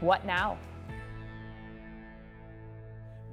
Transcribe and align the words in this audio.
What 0.00 0.24
now? 0.24 0.56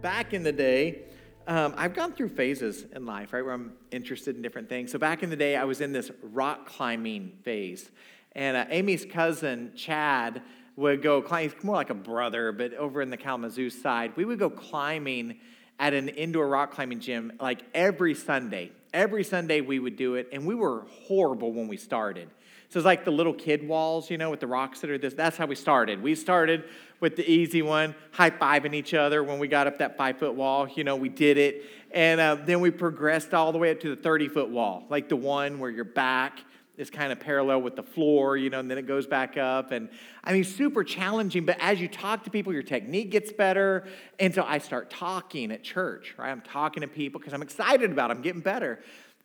Back 0.02 0.34
in 0.34 0.44
the 0.44 0.52
day, 0.52 1.04
um, 1.48 1.73
I've 1.78 1.94
gone 1.94 2.12
through 2.12 2.30
phases 2.30 2.86
in 2.94 3.05
life, 3.05 3.32
right, 3.32 3.44
where 3.44 3.54
I'm 3.54 3.72
interested 3.92 4.36
in 4.36 4.42
different 4.42 4.68
things. 4.68 4.92
So 4.92 5.00
back 5.00 5.23
in 5.23 5.30
the 5.30 5.38
day, 5.38 5.56
I 5.56 5.64
was 5.64 5.80
in 5.80 5.94
this 5.94 6.12
rock 6.22 6.68
climbing 6.68 7.32
phase. 7.44 7.90
And 8.34 8.58
uh, 8.58 8.66
Amy's 8.70 9.06
cousin, 9.06 9.72
Chad, 9.78 10.42
would 10.76 11.02
go 11.02 11.22
climb, 11.22 11.50
he's 11.50 11.64
more 11.64 11.76
like 11.76 11.90
a 11.90 11.95
brother, 11.95 12.52
but 12.52 12.73
over 12.73 13.02
in 13.02 13.09
the 13.09 13.18
Kalamazoo 13.18 13.70
side, 13.70 14.12
we 14.18 14.26
would 14.26 14.38
go 14.38 14.50
climbing 14.50 15.40
at 15.80 15.94
an 15.94 16.09
indoor 16.09 16.50
rock 16.50 16.72
climbing 16.72 17.00
gym 17.00 17.31
like 17.40 17.62
every 17.73 18.14
Sunday. 18.14 18.72
Every 18.94 19.23
Sunday 19.23 19.62
we 19.62 19.80
would 19.80 19.95
do 19.95 20.16
it, 20.16 20.28
and 20.34 20.45
we 20.45 20.54
were 20.54 20.86
horrible 20.90 21.54
when 21.54 21.70
we 21.70 21.78
started. 21.78 22.30
So 22.70 22.80
it's 22.80 22.86
like 22.86 23.06
the 23.06 23.12
little 23.12 23.34
kid 23.34 23.66
walls, 23.66 24.10
you 24.10 24.18
know, 24.18 24.30
with 24.30 24.42
the 24.42 24.48
rocks 24.48 24.82
that 24.82 24.90
are 24.90 24.98
this. 24.98 25.14
That's 25.14 25.38
how 25.38 25.46
we 25.46 25.56
started. 25.56 26.04
We 26.04 26.16
started 26.16 26.66
with 27.00 27.16
the 27.16 27.30
easy 27.30 27.62
one, 27.62 27.96
high 28.12 28.32
fiving 28.32 28.74
each 28.74 28.94
other 28.94 29.24
when 29.24 29.40
we 29.40 29.48
got 29.48 29.68
up 29.68 29.78
that 29.80 29.98
five 29.98 30.20
foot 30.20 30.36
wall. 30.36 30.68
You 30.68 30.84
know, 30.84 30.96
we 30.96 31.09
did 31.09 31.38
it. 31.38 31.64
And 31.92 32.20
uh, 32.20 32.36
then 32.36 32.59
we 32.59 32.72
progressed 32.72 33.34
all 33.34 33.52
the 33.52 33.58
way 33.58 33.72
up 33.72 33.80
to 33.82 33.96
the 33.96 34.02
30 34.02 34.28
foot 34.28 34.50
wall, 34.50 34.86
like 34.90 35.08
the 35.08 35.16
one 35.16 35.59
where 35.59 35.72
your 35.72 35.86
back 35.86 36.40
is 36.78 36.90
kind 36.90 37.12
of 37.12 37.20
parallel 37.20 37.62
with 37.62 37.76
the 37.76 37.84
floor, 37.84 38.38
you 38.38 38.50
know, 38.50 38.59
and 38.59 38.70
then 38.70 38.78
it 38.78 38.86
goes 38.86 39.08
back 39.08 39.36
up. 39.38 39.72
And 39.72 39.90
I 40.24 40.34
mean, 40.34 40.44
super 40.44 40.84
challenging, 40.84 41.46
but 41.46 41.58
as 41.59 41.81
you 41.81 41.88
talk 41.88 42.24
to 42.26 42.30
people, 42.30 42.54
your 42.54 42.64
technique 42.64 43.09
gets 43.12 43.31
better. 43.31 43.88
And 44.20 44.34
so 44.34 44.44
I 44.44 44.59
start 44.59 44.90
talking 44.90 45.52
at 45.52 45.64
church, 45.64 46.14
right? 46.18 46.30
I'm 46.30 46.42
talking 46.42 46.81
to 46.81 46.88
people 46.88 47.20
because 47.20 47.34
I'm 47.34 47.42
excited 47.42 47.92
about 47.92 48.12
it, 48.12 48.16
I'm 48.16 48.22
getting 48.22 48.42
better. 48.42 48.80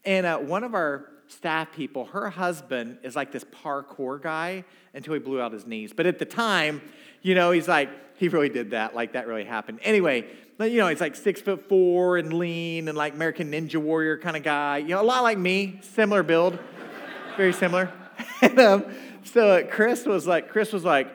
And 0.05 0.27
uh, 0.27 0.39
one 0.39 0.65
of 0.65 0.75
our 0.75 1.09
staff 1.33 1.73
people, 1.73 2.07
her 2.07 2.31
husband 2.31 2.99
is 3.03 3.17
like 3.17 3.33
this 3.33 3.45
parkour 3.45 4.21
guy 4.21 4.65
until 4.95 5.15
he 5.15 5.21
blew 5.21 5.41
out 5.41 5.53
his 5.53 5.67
knees. 5.67 5.93
But 5.93 6.07
at 6.07 6.19
the 6.19 6.25
time, 6.25 6.81
you 7.23 7.35
know, 7.35 7.51
he's 7.51 7.69
like, 7.69 7.91
he 8.17 8.29
really 8.29 8.49
did 8.49 8.71
that. 8.71 8.95
Like 8.95 9.15
that 9.15 9.27
really 9.27 9.45
happened. 9.45 9.81
Anyway, 9.83 10.27
you 10.61 10.77
know, 10.77 10.89
he's 10.89 11.01
like 11.01 11.17
six 11.17 11.41
foot 11.41 11.69
four 11.69 12.19
and 12.19 12.33
lean 12.33 12.89
and 12.89 12.97
like 12.97 13.15
American 13.15 13.51
Ninja 13.51 13.77
Warrior 13.77 14.19
kind 14.19 14.37
of 14.37 14.43
guy. 14.43 14.79
You 14.79 14.89
know, 14.89 15.01
a 15.01 15.03
lot 15.03 15.23
like 15.23 15.39
me, 15.39 15.81
similar 15.81 16.23
build, 16.23 16.59
very 17.37 17.53
similar. 17.53 17.93
and 18.43 18.59
um, 18.61 18.85
so 19.25 19.67
Chris 19.71 20.07
was 20.07 20.27
like, 20.27 20.51
Chris 20.51 20.73
was 20.73 20.85
like, 20.85 21.09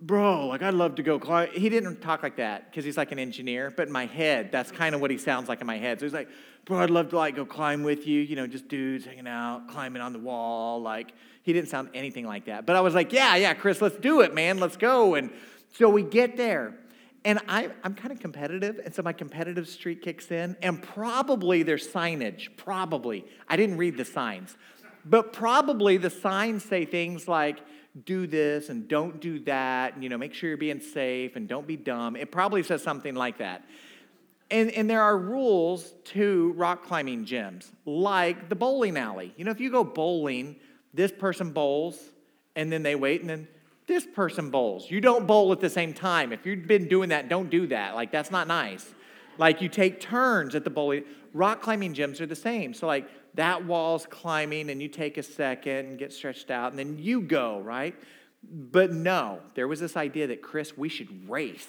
bro, 0.00 0.48
like 0.48 0.62
I'd 0.62 0.74
love 0.74 0.96
to 0.96 1.02
go. 1.02 1.18
He 1.52 1.68
didn't 1.68 2.00
talk 2.00 2.22
like 2.22 2.36
that 2.36 2.70
because 2.70 2.84
he's 2.84 2.96
like 2.96 3.12
an 3.12 3.18
engineer, 3.18 3.72
but 3.74 3.86
in 3.86 3.92
my 3.92 4.06
head, 4.06 4.52
that's 4.52 4.70
kind 4.70 4.94
of 4.94 5.00
what 5.00 5.10
he 5.10 5.18
sounds 5.18 5.48
like 5.48 5.60
in 5.60 5.66
my 5.66 5.78
head. 5.78 5.98
So 6.00 6.06
he's 6.06 6.12
like, 6.12 6.28
bro, 6.64 6.78
I'd 6.80 6.90
love 6.90 7.10
to 7.10 7.16
like 7.16 7.36
go 7.36 7.44
climb 7.44 7.82
with 7.82 8.06
you, 8.06 8.20
you 8.20 8.36
know, 8.36 8.46
just 8.46 8.68
dudes 8.68 9.04
hanging 9.04 9.26
out, 9.26 9.68
climbing 9.68 10.02
on 10.02 10.12
the 10.12 10.18
wall. 10.18 10.80
Like 10.80 11.12
he 11.42 11.52
didn't 11.52 11.68
sound 11.68 11.90
anything 11.94 12.26
like 12.26 12.46
that. 12.46 12.66
But 12.66 12.76
I 12.76 12.80
was 12.80 12.94
like, 12.94 13.12
yeah, 13.12 13.36
yeah, 13.36 13.54
Chris, 13.54 13.80
let's 13.82 13.96
do 13.96 14.20
it, 14.22 14.34
man. 14.34 14.58
Let's 14.58 14.76
go. 14.76 15.14
And 15.14 15.30
so 15.76 15.88
we 15.88 16.02
get 16.02 16.36
there. 16.36 16.74
And 17.26 17.40
I, 17.48 17.70
I'm 17.82 17.94
kind 17.94 18.12
of 18.12 18.20
competitive, 18.20 18.78
and 18.84 18.94
so 18.94 19.02
my 19.02 19.14
competitive 19.14 19.66
streak 19.66 20.02
kicks 20.02 20.30
in. 20.30 20.56
And 20.60 20.82
probably 20.82 21.62
there's 21.62 21.88
signage, 21.88 22.54
probably. 22.58 23.24
I 23.48 23.56
didn't 23.56 23.78
read 23.78 23.96
the 23.96 24.04
signs, 24.04 24.58
but 25.06 25.32
probably 25.32 25.96
the 25.96 26.10
signs 26.10 26.66
say 26.66 26.84
things 26.84 27.26
like, 27.26 27.60
do 28.04 28.26
this 28.26 28.68
and 28.68 28.88
don't 28.88 29.20
do 29.20 29.38
that, 29.40 29.94
and 29.94 30.02
you 30.02 30.08
know, 30.08 30.18
make 30.18 30.34
sure 30.34 30.48
you're 30.48 30.58
being 30.58 30.80
safe 30.80 31.36
and 31.36 31.48
don't 31.48 31.66
be 31.66 31.76
dumb. 31.76 32.16
It 32.16 32.30
probably 32.30 32.62
says 32.62 32.82
something 32.82 33.14
like 33.14 33.38
that. 33.38 33.64
And, 34.50 34.70
and 34.70 34.88
there 34.88 35.02
are 35.02 35.16
rules 35.16 35.94
to 36.04 36.52
rock 36.56 36.84
climbing 36.84 37.24
gyms, 37.24 37.70
like 37.86 38.48
the 38.48 38.54
bowling 38.54 38.96
alley. 38.96 39.32
You 39.36 39.44
know, 39.44 39.50
if 39.50 39.60
you 39.60 39.70
go 39.70 39.84
bowling, 39.84 40.56
this 40.92 41.10
person 41.10 41.50
bowls, 41.52 41.98
and 42.54 42.70
then 42.70 42.82
they 42.82 42.94
wait, 42.94 43.22
and 43.22 43.30
then 43.30 43.48
this 43.86 44.06
person 44.06 44.50
bowls. 44.50 44.90
You 44.90 45.00
don't 45.00 45.26
bowl 45.26 45.52
at 45.52 45.60
the 45.60 45.70
same 45.70 45.92
time. 45.92 46.32
If 46.32 46.46
you've 46.46 46.66
been 46.66 46.88
doing 46.88 47.08
that, 47.08 47.28
don't 47.28 47.50
do 47.50 47.66
that. 47.68 47.94
Like, 47.94 48.12
that's 48.12 48.30
not 48.30 48.46
nice. 48.46 48.94
Like, 49.38 49.60
you 49.60 49.68
take 49.68 50.00
turns 50.00 50.54
at 50.54 50.62
the 50.64 50.70
bowling. 50.70 51.04
Rock 51.32 51.60
climbing 51.60 51.94
gyms 51.94 52.20
are 52.20 52.26
the 52.26 52.36
same. 52.36 52.74
So, 52.74 52.86
like, 52.86 53.08
that 53.34 53.64
wall's 53.64 54.06
climbing, 54.06 54.70
and 54.70 54.80
you 54.80 54.88
take 54.88 55.18
a 55.18 55.22
second 55.22 55.86
and 55.86 55.98
get 55.98 56.12
stretched 56.12 56.50
out, 56.50 56.70
and 56.70 56.78
then 56.78 56.98
you 56.98 57.20
go, 57.22 57.60
right? 57.60 57.94
But 58.42 58.92
no, 58.92 59.40
there 59.54 59.66
was 59.66 59.80
this 59.80 59.96
idea 59.96 60.28
that, 60.28 60.42
Chris, 60.42 60.76
we 60.76 60.88
should 60.88 61.28
race 61.28 61.66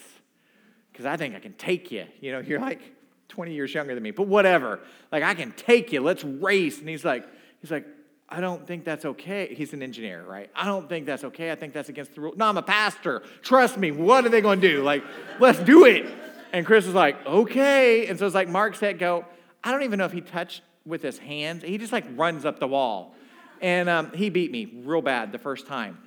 because 0.96 1.06
I 1.06 1.18
think 1.18 1.36
I 1.36 1.40
can 1.40 1.52
take 1.56 1.92
you. 1.92 2.06
You 2.22 2.32
know, 2.32 2.40
you're 2.40 2.62
like 2.62 2.80
20 3.28 3.54
years 3.54 3.74
younger 3.74 3.94
than 3.94 4.02
me, 4.02 4.12
but 4.12 4.28
whatever. 4.28 4.80
Like, 5.12 5.24
I 5.24 5.34
can 5.34 5.52
take 5.52 5.92
you. 5.92 6.00
Let's 6.00 6.24
race. 6.24 6.80
And 6.80 6.88
he's 6.88 7.04
like, 7.04 7.28
he's 7.60 7.70
like, 7.70 7.86
I 8.30 8.40
don't 8.40 8.66
think 8.66 8.86
that's 8.86 9.04
okay. 9.04 9.54
He's 9.54 9.74
an 9.74 9.84
engineer, 9.84 10.24
right? 10.24 10.50
I 10.56 10.66
don't 10.66 10.88
think 10.88 11.06
that's 11.06 11.26
okay. 11.26 11.52
I 11.52 11.56
think 11.56 11.74
that's 11.74 11.90
against 11.90 12.16
the 12.16 12.22
rule. 12.22 12.34
No, 12.38 12.46
I'm 12.46 12.58
a 12.58 12.62
pastor. 12.62 13.24
Trust 13.42 13.78
me. 13.78 13.92
What 13.92 14.26
are 14.26 14.30
they 14.30 14.40
going 14.40 14.62
to 14.62 14.68
do? 14.70 14.84
Like, 14.84 15.04
let's 15.42 15.60
do 15.60 15.84
it. 15.84 16.06
And 16.54 16.66
Chris 16.66 16.86
was 16.86 16.96
like, 16.96 17.24
okay. 17.26 18.08
And 18.08 18.18
so 18.18 18.26
it's 18.26 18.34
like 18.34 18.48
Mark 18.48 18.76
said, 18.76 18.98
go. 18.98 19.26
I 19.66 19.72
don't 19.72 19.84
even 19.84 20.00
know 20.00 20.06
if 20.06 20.14
he 20.14 20.22
touched 20.22 20.62
with 20.86 21.02
his 21.02 21.18
hands. 21.18 21.62
He 21.64 21.78
just 21.78 21.92
like 21.92 22.06
runs 22.16 22.46
up 22.46 22.62
the 22.62 22.68
wall. 22.68 23.16
And 23.60 23.90
um, 23.90 24.14
he 24.14 24.30
beat 24.30 24.50
me 24.50 24.82
real 24.86 25.02
bad 25.02 25.34
the 25.34 25.40
first 25.40 25.68
time. 25.68 25.98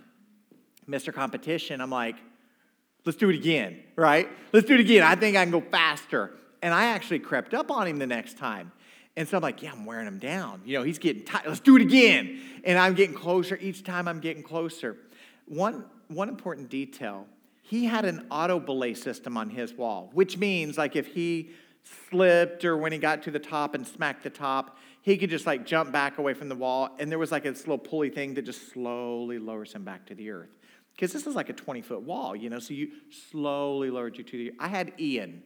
Mr. 0.89 1.13
Competition, 1.13 1.83
I'm 1.83 1.91
like, 1.91 2.17
let's 3.09 3.17
do 3.17 3.31
it 3.31 3.37
again, 3.37 3.81
right? 3.97 4.29
Let's 4.53 4.67
do 4.67 4.75
it 4.75 4.81
again. 4.81 5.03
I 5.03 5.15
think 5.15 5.37
I 5.37 5.43
can 5.43 5.51
go 5.51 5.63
faster. 5.63 6.31
And 6.61 6.75
I 6.75 6.87
actually 6.87 7.21
crept 7.21 7.55
up 7.55 7.71
on 7.71 7.87
him 7.87 7.99
the 7.99 8.07
next 8.07 8.37
time. 8.37 8.71
And 9.17 9.27
so 9.27 9.39
I'm 9.39 9.43
like, 9.43 9.63
yeah, 9.63 9.73
I'm 9.73 9.87
wearing 9.87 10.07
him 10.07 10.19
down. 10.19 10.61
You 10.67 10.79
know, 10.79 10.85
he's 10.85 10.99
getting 10.99 11.25
tight. 11.25 11.47
Let's 11.47 11.61
do 11.61 11.77
it 11.77 11.83
again. 11.83 12.39
And 12.65 12.79
I'm 12.79 12.93
getting 12.95 13.15
closer. 13.15 13.57
Each 13.57 13.83
time 13.83 14.09
I'm 14.09 14.21
getting 14.21 14.43
closer. 14.43 14.99
One, 15.47 15.87
one 16.09 16.29
important 16.29 16.69
detail 16.69 17.27
he 17.69 17.85
had 17.85 18.07
an 18.07 18.27
auto 18.31 18.59
belay 18.59 18.95
system 18.95 19.37
on 19.37 19.51
his 19.51 19.75
wall, 19.75 20.09
which 20.15 20.39
means 20.39 20.79
like 20.79 20.97
if 20.97 21.07
he 21.09 21.51
slipped 22.09 22.65
or 22.65 22.79
when 22.79 22.93
he 22.93 22.99
got 22.99 23.23
to 23.25 23.31
the 23.31 23.39
top 23.39 23.75
and 23.75 23.87
smacked 23.87 24.23
the 24.23 24.31
top, 24.31 24.79
he 25.03 25.19
could 25.19 25.29
just 25.29 25.47
like 25.47 25.67
jump 25.67 25.93
back 25.93 26.17
away 26.17 26.33
from 26.33 26.49
the 26.49 26.55
wall. 26.55 26.89
And 26.99 27.11
there 27.11 27.19
was 27.19 27.31
like 27.31 27.43
this 27.43 27.61
little 27.61 27.77
pulley 27.77 28.09
thing 28.09 28.33
that 28.35 28.47
just 28.47 28.73
slowly 28.73 29.39
lowers 29.39 29.75
him 29.75 29.85
back 29.85 30.07
to 30.07 30.15
the 30.15 30.31
earth. 30.31 30.49
Because 30.99 31.13
this 31.13 31.29
is 31.29 31.37
like 31.37 31.49
a 31.49 31.53
20 31.53 31.81
foot 31.81 32.03
wall, 32.03 32.35
you 32.35 32.51
know, 32.51 32.59
so 32.59 32.75
you 32.75 32.91
slowly 33.31 33.89
lowered 33.89 34.19
you 34.19 34.25
to 34.25 34.37
the 34.37 34.53
I 34.59 34.67
had 34.67 34.93
Ian 34.99 35.45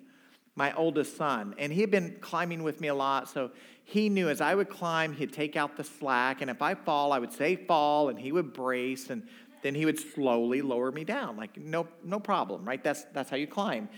my 0.54 0.72
oldest 0.74 1.16
son. 1.16 1.54
And 1.58 1.72
he 1.72 1.80
had 1.80 1.90
been 1.90 2.16
climbing 2.20 2.62
with 2.62 2.80
me 2.80 2.88
a 2.88 2.94
lot, 2.94 3.28
so 3.28 3.50
he 3.84 4.08
knew 4.08 4.28
as 4.28 4.40
I 4.40 4.54
would 4.54 4.68
climb, 4.68 5.12
he'd 5.14 5.32
take 5.32 5.56
out 5.56 5.76
the 5.76 5.84
slack. 5.84 6.42
And 6.42 6.50
if 6.50 6.60
I 6.62 6.74
fall, 6.74 7.12
I 7.12 7.18
would 7.18 7.32
say 7.32 7.56
fall, 7.56 8.08
and 8.08 8.18
he 8.18 8.32
would 8.32 8.52
brace, 8.52 9.10
and 9.10 9.26
then 9.62 9.74
he 9.74 9.84
would 9.84 9.98
slowly 9.98 10.60
lower 10.60 10.92
me 10.92 11.04
down. 11.04 11.36
Like, 11.36 11.56
no, 11.56 11.86
no 12.04 12.20
problem, 12.20 12.64
right? 12.64 12.82
That's, 12.82 13.04
that's 13.12 13.30
how 13.30 13.36
you 13.36 13.46
climb. 13.46 13.88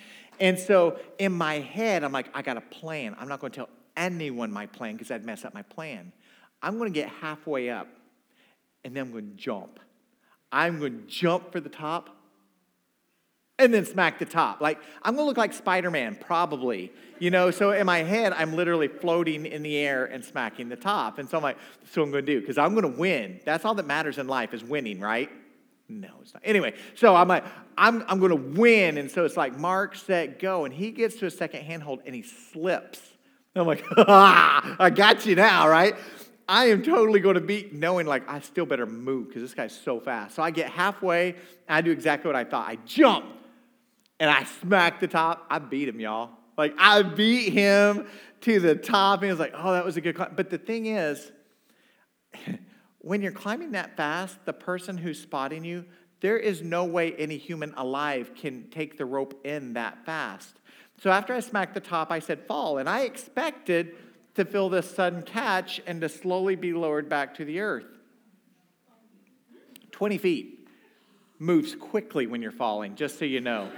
And 0.40 0.58
so 0.58 0.98
in 1.18 1.32
my 1.32 1.54
head, 1.54 2.04
I'm 2.04 2.12
like, 2.12 2.28
I 2.34 2.42
got 2.42 2.56
a 2.56 2.60
plan. 2.60 3.16
I'm 3.18 3.28
not 3.28 3.40
going 3.40 3.52
to 3.52 3.56
tell 3.56 3.68
anyone 3.96 4.52
my 4.52 4.66
plan 4.66 4.94
because 4.94 5.10
I'd 5.10 5.24
mess 5.24 5.44
up 5.44 5.54
my 5.54 5.62
plan. 5.62 6.12
I'm 6.62 6.78
going 6.78 6.92
to 6.92 6.98
get 6.98 7.08
halfway 7.08 7.70
up, 7.70 7.88
and 8.84 8.96
then 8.96 9.06
I'm 9.06 9.12
going 9.12 9.30
to 9.30 9.36
jump. 9.36 9.80
I'm 10.52 10.78
going 10.78 11.00
to 11.00 11.06
jump 11.06 11.52
for 11.52 11.60
the 11.60 11.68
top 11.68 12.10
and 13.58 13.72
then 13.72 13.84
smack 13.84 14.18
the 14.18 14.24
top. 14.24 14.60
Like, 14.60 14.80
I'm 15.02 15.14
gonna 15.14 15.26
look 15.26 15.36
like 15.36 15.52
Spider 15.52 15.90
Man, 15.90 16.16
probably. 16.16 16.92
You 17.20 17.30
know, 17.30 17.50
so 17.50 17.70
in 17.70 17.86
my 17.86 17.98
head, 17.98 18.32
I'm 18.32 18.54
literally 18.54 18.88
floating 18.88 19.46
in 19.46 19.62
the 19.62 19.76
air 19.76 20.06
and 20.06 20.24
smacking 20.24 20.68
the 20.68 20.76
top. 20.76 21.18
And 21.18 21.28
so 21.28 21.36
I'm 21.36 21.42
like, 21.42 21.56
that's 21.80 21.96
what 21.96 22.02
I'm 22.02 22.10
gonna 22.10 22.22
do, 22.22 22.40
because 22.40 22.58
I'm 22.58 22.74
gonna 22.74 22.88
win. 22.88 23.40
That's 23.44 23.64
all 23.64 23.74
that 23.74 23.86
matters 23.86 24.18
in 24.18 24.26
life 24.26 24.54
is 24.54 24.64
winning, 24.64 25.00
right? 25.00 25.30
No, 25.88 26.08
it's 26.22 26.34
not. 26.34 26.42
Anyway, 26.44 26.74
so 26.94 27.14
I'm 27.14 27.28
like, 27.28 27.44
I'm, 27.78 28.04
I'm 28.08 28.18
gonna 28.18 28.34
win. 28.34 28.98
And 28.98 29.10
so 29.10 29.24
it's 29.24 29.36
like, 29.36 29.56
mark, 29.58 29.94
set, 29.94 30.40
go. 30.40 30.64
And 30.64 30.74
he 30.74 30.90
gets 30.90 31.16
to 31.16 31.26
a 31.26 31.30
second 31.30 31.62
handhold 31.62 32.00
and 32.06 32.14
he 32.14 32.22
slips. 32.22 33.00
And 33.54 33.62
I'm 33.62 33.68
like, 33.68 33.84
ah, 33.96 34.76
I 34.80 34.90
got 34.90 35.26
you 35.26 35.36
now, 35.36 35.68
right? 35.68 35.94
I 36.48 36.66
am 36.66 36.82
totally 36.82 37.20
going 37.20 37.36
to 37.36 37.40
beat, 37.40 37.72
knowing 37.72 38.06
like 38.06 38.28
I 38.28 38.40
still 38.40 38.66
better 38.66 38.86
move 38.86 39.28
because 39.28 39.42
this 39.42 39.54
guy's 39.54 39.76
so 39.76 40.00
fast. 40.00 40.34
So 40.34 40.42
I 40.42 40.50
get 40.50 40.70
halfway, 40.70 41.36
I 41.68 41.80
do 41.80 41.90
exactly 41.90 42.28
what 42.28 42.36
I 42.36 42.44
thought. 42.44 42.68
I 42.68 42.76
jump, 42.84 43.26
and 44.20 44.30
I 44.30 44.44
smack 44.44 45.00
the 45.00 45.08
top. 45.08 45.46
I 45.50 45.58
beat 45.58 45.88
him, 45.88 46.00
y'all. 46.00 46.30
Like, 46.56 46.74
I 46.78 47.02
beat 47.02 47.52
him 47.52 48.06
to 48.42 48.60
the 48.60 48.74
top. 48.74 49.20
And 49.20 49.24
he 49.24 49.30
was 49.30 49.40
like, 49.40 49.54
oh, 49.54 49.72
that 49.72 49.84
was 49.84 49.96
a 49.96 50.00
good 50.00 50.14
climb. 50.14 50.32
But 50.36 50.50
the 50.50 50.58
thing 50.58 50.86
is, 50.86 51.32
when 52.98 53.22
you're 53.22 53.32
climbing 53.32 53.72
that 53.72 53.96
fast, 53.96 54.38
the 54.44 54.52
person 54.52 54.96
who's 54.96 55.20
spotting 55.20 55.64
you, 55.64 55.84
there 56.20 56.38
is 56.38 56.62
no 56.62 56.84
way 56.84 57.14
any 57.16 57.36
human 57.36 57.74
alive 57.76 58.32
can 58.34 58.68
take 58.70 58.96
the 58.96 59.04
rope 59.04 59.44
in 59.44 59.74
that 59.74 60.06
fast. 60.06 60.56
So 61.02 61.10
after 61.10 61.34
I 61.34 61.40
smacked 61.40 61.74
the 61.74 61.80
top, 61.80 62.10
I 62.10 62.20
said, 62.20 62.46
fall. 62.46 62.78
And 62.78 62.88
I 62.88 63.00
expected 63.00 63.96
to 64.34 64.44
fill 64.44 64.68
this 64.68 64.90
sudden 64.90 65.22
catch 65.22 65.80
and 65.86 66.00
to 66.00 66.08
slowly 66.08 66.56
be 66.56 66.72
lowered 66.72 67.08
back 67.08 67.34
to 67.36 67.44
the 67.44 67.60
earth. 67.60 67.86
20 69.92 70.18
feet 70.18 70.68
moves 71.38 71.74
quickly 71.74 72.26
when 72.26 72.42
you're 72.42 72.50
falling, 72.50 72.96
just 72.96 73.18
so 73.18 73.24
you 73.24 73.40
know. 73.40 73.70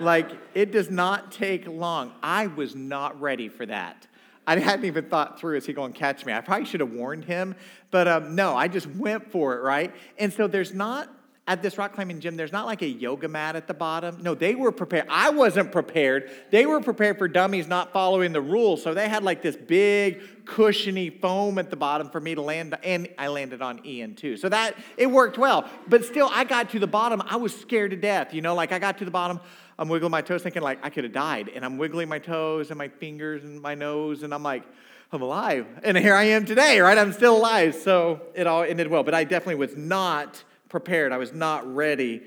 like, 0.00 0.30
it 0.54 0.70
does 0.70 0.90
not 0.90 1.32
take 1.32 1.66
long. 1.66 2.12
I 2.22 2.46
was 2.46 2.74
not 2.74 3.20
ready 3.20 3.48
for 3.48 3.66
that. 3.66 4.06
I 4.46 4.58
hadn't 4.58 4.84
even 4.84 5.06
thought 5.06 5.40
through, 5.40 5.56
is 5.56 5.66
he 5.66 5.72
going 5.72 5.92
to 5.92 5.98
catch 5.98 6.24
me? 6.24 6.32
I 6.32 6.40
probably 6.40 6.66
should 6.66 6.80
have 6.80 6.92
warned 6.92 7.24
him, 7.24 7.56
but 7.90 8.06
um, 8.06 8.36
no, 8.36 8.54
I 8.54 8.68
just 8.68 8.86
went 8.86 9.32
for 9.32 9.56
it, 9.56 9.62
right? 9.62 9.92
And 10.18 10.32
so 10.32 10.46
there's 10.46 10.72
not 10.72 11.08
at 11.48 11.62
this 11.62 11.78
rock 11.78 11.94
climbing 11.94 12.18
gym, 12.18 12.36
there's 12.36 12.50
not 12.50 12.66
like 12.66 12.82
a 12.82 12.88
yoga 12.88 13.28
mat 13.28 13.54
at 13.54 13.68
the 13.68 13.74
bottom. 13.74 14.18
No, 14.20 14.34
they 14.34 14.56
were 14.56 14.72
prepared. 14.72 15.06
I 15.08 15.30
wasn't 15.30 15.70
prepared. 15.70 16.28
They 16.50 16.66
were 16.66 16.80
prepared 16.80 17.18
for 17.18 17.28
dummies 17.28 17.68
not 17.68 17.92
following 17.92 18.32
the 18.32 18.40
rules. 18.40 18.82
So 18.82 18.94
they 18.94 19.08
had 19.08 19.22
like 19.22 19.42
this 19.42 19.54
big, 19.54 20.44
cushiony 20.44 21.08
foam 21.08 21.58
at 21.58 21.70
the 21.70 21.76
bottom 21.76 22.10
for 22.10 22.20
me 22.20 22.34
to 22.34 22.42
land, 22.42 22.76
and 22.82 23.08
I 23.16 23.28
landed 23.28 23.62
on 23.62 23.84
Ian 23.86 24.16
too. 24.16 24.36
So 24.36 24.48
that, 24.48 24.76
it 24.96 25.06
worked 25.06 25.38
well. 25.38 25.68
But 25.86 26.04
still, 26.04 26.28
I 26.32 26.42
got 26.42 26.70
to 26.70 26.80
the 26.80 26.88
bottom. 26.88 27.22
I 27.24 27.36
was 27.36 27.54
scared 27.54 27.92
to 27.92 27.96
death. 27.96 28.34
You 28.34 28.42
know, 28.42 28.56
like 28.56 28.72
I 28.72 28.80
got 28.80 28.98
to 28.98 29.04
the 29.04 29.12
bottom. 29.12 29.38
I'm 29.78 29.88
wiggling 29.88 30.10
my 30.10 30.22
toes, 30.22 30.42
thinking 30.42 30.62
like 30.62 30.84
I 30.84 30.90
could 30.90 31.04
have 31.04 31.12
died. 31.12 31.50
And 31.54 31.64
I'm 31.64 31.78
wiggling 31.78 32.08
my 32.08 32.18
toes 32.18 32.70
and 32.70 32.78
my 32.78 32.88
fingers 32.88 33.44
and 33.44 33.60
my 33.60 33.76
nose, 33.76 34.24
and 34.24 34.34
I'm 34.34 34.42
like, 34.42 34.64
I'm 35.12 35.22
alive. 35.22 35.66
And 35.84 35.96
here 35.96 36.14
I 36.14 36.24
am 36.24 36.44
today, 36.44 36.80
right? 36.80 36.98
I'm 36.98 37.12
still 37.12 37.36
alive. 37.36 37.76
So 37.76 38.20
it 38.34 38.48
all 38.48 38.64
ended 38.64 38.88
well. 38.88 39.04
But 39.04 39.14
I 39.14 39.22
definitely 39.22 39.54
was 39.54 39.76
not 39.76 40.42
prepared. 40.68 41.12
I 41.12 41.18
was 41.18 41.32
not 41.32 41.66
ready. 41.74 42.22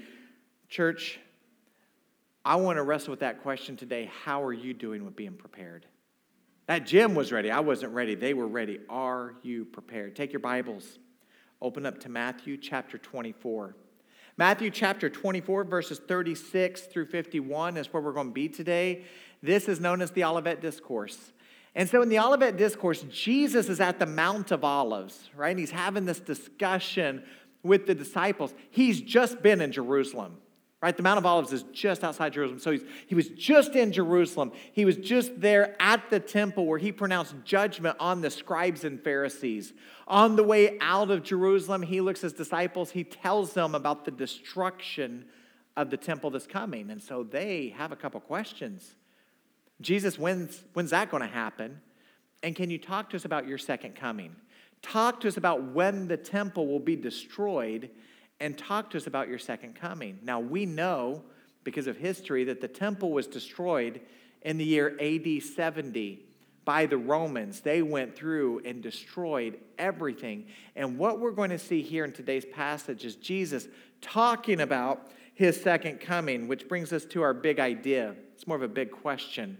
Church, 0.69 1.19
I 2.45 2.55
want 2.55 2.77
to 2.77 2.83
wrestle 2.83 3.11
with 3.11 3.19
that 3.19 3.41
question 3.41 3.75
today. 3.75 4.09
How 4.23 4.43
are 4.43 4.53
you 4.53 4.73
doing 4.73 5.05
with 5.05 5.15
being 5.15 5.33
prepared? 5.33 5.85
That 6.67 6.85
gym 6.85 7.15
was 7.15 7.31
ready. 7.31 7.49
I 7.49 7.59
wasn't 7.61 7.93
ready. 7.93 8.15
They 8.15 8.33
were 8.33 8.47
ready. 8.47 8.79
Are 8.89 9.35
you 9.41 9.65
prepared? 9.65 10.15
Take 10.15 10.31
your 10.31 10.39
Bibles, 10.39 10.99
open 11.61 11.85
up 11.85 11.99
to 12.01 12.09
Matthew 12.09 12.57
chapter 12.57 12.97
24. 12.97 13.75
Matthew 14.37 14.69
chapter 14.69 15.09
24, 15.09 15.65
verses 15.65 15.99
36 15.99 16.81
through 16.83 17.07
51 17.07 17.75
is 17.75 17.91
where 17.91 18.01
we're 18.01 18.13
going 18.13 18.27
to 18.27 18.33
be 18.33 18.47
today. 18.47 19.03
This 19.41 19.67
is 19.67 19.79
known 19.79 20.01
as 20.01 20.11
the 20.11 20.23
Olivet 20.23 20.61
Discourse. 20.61 21.33
And 21.75 21.89
so 21.89 22.01
in 22.01 22.09
the 22.09 22.19
Olivet 22.19 22.55
Discourse, 22.55 23.03
Jesus 23.09 23.67
is 23.67 23.79
at 23.79 23.99
the 23.99 24.05
Mount 24.05 24.51
of 24.51 24.63
Olives, 24.63 25.29
right? 25.35 25.49
And 25.49 25.59
he's 25.59 25.71
having 25.71 26.05
this 26.05 26.19
discussion 26.19 27.23
with 27.63 27.85
the 27.85 27.95
disciples. 27.95 28.53
He's 28.69 29.01
just 29.01 29.41
been 29.41 29.61
in 29.61 29.71
Jerusalem, 29.71 30.37
right? 30.81 30.95
The 30.95 31.03
Mount 31.03 31.17
of 31.17 31.25
Olives 31.25 31.51
is 31.51 31.63
just 31.73 32.03
outside 32.03 32.33
Jerusalem. 32.33 32.59
So 32.59 32.71
he's, 32.71 32.83
he 33.07 33.15
was 33.15 33.29
just 33.29 33.75
in 33.75 33.91
Jerusalem. 33.91 34.51
He 34.71 34.85
was 34.85 34.97
just 34.97 35.39
there 35.39 35.75
at 35.81 36.09
the 36.09 36.19
temple 36.19 36.65
where 36.65 36.79
he 36.79 36.91
pronounced 36.91 37.35
judgment 37.43 37.97
on 37.99 38.21
the 38.21 38.29
scribes 38.29 38.83
and 38.83 39.01
Pharisees. 39.01 39.73
On 40.07 40.35
the 40.35 40.43
way 40.43 40.77
out 40.79 41.11
of 41.11 41.23
Jerusalem, 41.23 41.81
he 41.81 42.01
looks 42.01 42.19
at 42.19 42.31
his 42.31 42.33
disciples, 42.33 42.91
he 42.91 43.03
tells 43.03 43.53
them 43.53 43.75
about 43.75 44.05
the 44.05 44.11
destruction 44.11 45.25
of 45.75 45.89
the 45.89 45.97
temple 45.97 46.29
that's 46.29 46.47
coming. 46.47 46.89
And 46.89 47.01
so 47.01 47.23
they 47.23 47.73
have 47.77 47.91
a 47.91 47.95
couple 47.95 48.19
questions. 48.19 48.95
Jesus, 49.81 50.19
when's, 50.19 50.63
when's 50.73 50.91
that 50.91 51.09
going 51.09 51.23
to 51.23 51.29
happen? 51.29 51.79
And 52.43 52.55
can 52.55 52.69
you 52.69 52.77
talk 52.77 53.09
to 53.11 53.17
us 53.17 53.25
about 53.25 53.47
your 53.47 53.57
second 53.57 53.95
coming? 53.95 54.35
Talk 54.81 55.19
to 55.21 55.27
us 55.27 55.37
about 55.37 55.63
when 55.73 56.07
the 56.07 56.17
temple 56.17 56.67
will 56.67 56.79
be 56.79 56.95
destroyed 56.95 57.89
and 58.39 58.57
talk 58.57 58.89
to 58.91 58.97
us 58.97 59.07
about 59.07 59.27
your 59.27 59.39
second 59.39 59.75
coming. 59.75 60.19
Now, 60.23 60.39
we 60.39 60.65
know 60.65 61.23
because 61.63 61.87
of 61.87 61.97
history 61.97 62.45
that 62.45 62.61
the 62.61 62.67
temple 62.67 63.11
was 63.11 63.27
destroyed 63.27 64.01
in 64.41 64.57
the 64.57 64.65
year 64.65 64.97
AD 64.99 65.43
70 65.43 66.25
by 66.63 66.85
the 66.85 66.97
Romans. 66.97 67.61
They 67.61 67.81
went 67.81 68.15
through 68.15 68.61
and 68.63 68.81
destroyed 68.81 69.59
everything. 69.77 70.45
And 70.75 70.97
what 70.97 71.19
we're 71.19 71.31
going 71.31 71.49
to 71.49 71.59
see 71.59 71.81
here 71.81 72.05
in 72.05 72.11
today's 72.11 72.45
passage 72.45 73.03
is 73.05 73.15
Jesus 73.15 73.67
talking 74.01 74.61
about 74.61 75.11
his 75.33 75.59
second 75.59 75.99
coming, 75.99 76.47
which 76.47 76.67
brings 76.67 76.93
us 76.93 77.05
to 77.05 77.21
our 77.21 77.33
big 77.33 77.59
idea. 77.59 78.15
It's 78.33 78.47
more 78.47 78.57
of 78.57 78.63
a 78.63 78.67
big 78.67 78.91
question. 78.91 79.57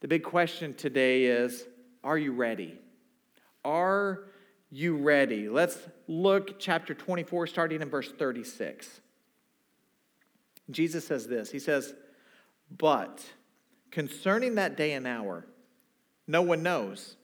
The 0.00 0.08
big 0.08 0.22
question 0.22 0.74
today 0.74 1.24
is 1.24 1.66
Are 2.04 2.18
you 2.18 2.32
ready? 2.32 2.78
Are 3.64 4.24
you 4.70 4.96
ready? 4.96 5.48
Let's 5.48 5.78
look 6.06 6.58
chapter 6.58 6.94
24, 6.94 7.46
starting 7.46 7.80
in 7.80 7.88
verse 7.88 8.10
36. 8.10 9.00
Jesus 10.70 11.06
says 11.06 11.26
this 11.26 11.50
He 11.50 11.58
says, 11.58 11.94
But 12.70 13.24
concerning 13.90 14.56
that 14.56 14.76
day 14.76 14.92
and 14.92 15.06
hour, 15.06 15.46
no 16.26 16.42
one 16.42 16.62
knows, 16.62 17.16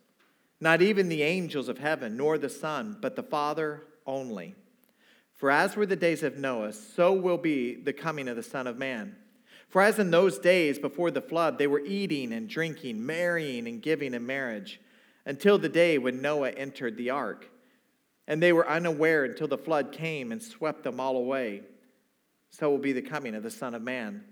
not 0.61 0.81
even 0.81 1.09
the 1.09 1.23
angels 1.23 1.69
of 1.69 1.79
heaven, 1.79 2.17
nor 2.17 2.39
the 2.39 2.49
Son, 2.49 2.97
but 3.01 3.17
the 3.17 3.23
Father 3.23 3.83
only. 4.07 4.55
For 5.35 5.51
as 5.51 5.77
were 5.77 5.87
the 5.87 5.97
days 5.97 6.23
of 6.23 6.39
Noah, 6.39 6.73
so 6.73 7.13
will 7.13 7.37
be 7.37 7.75
the 7.75 7.93
coming 7.93 8.29
of 8.29 8.37
the 8.37 8.43
Son 8.43 8.67
of 8.67 8.79
Man. 8.79 9.17
For 9.69 9.83
as 9.83 9.99
in 9.99 10.11
those 10.11 10.39
days 10.39 10.79
before 10.79 11.11
the 11.11 11.21
flood, 11.21 11.59
they 11.59 11.67
were 11.67 11.83
eating 11.85 12.33
and 12.33 12.49
drinking, 12.49 13.05
marrying 13.05 13.67
and 13.67 13.83
giving 13.83 14.15
in 14.15 14.25
marriage 14.25 14.81
until 15.27 15.59
the 15.59 15.69
day 15.69 15.99
when 15.99 16.21
Noah 16.21 16.51
entered 16.51 16.97
the 16.97 17.11
ark. 17.11 17.51
And 18.27 18.43
they 18.43 18.53
were 18.53 18.69
unaware 18.69 19.25
until 19.25 19.49
the 19.49 19.59
flood 19.59 19.93
came 19.93 20.33
and 20.33 20.43
swept 20.43 20.85
them 20.85 20.99
all 20.99 21.17
away. 21.17 21.63
So 22.51 22.71
will 22.71 22.79
be 22.79 22.93
the 22.93 23.03
coming 23.03 23.35
of 23.35 23.43
the 23.43 23.51
Son 23.51 23.75
of 23.75 23.83
Man. 23.83 24.25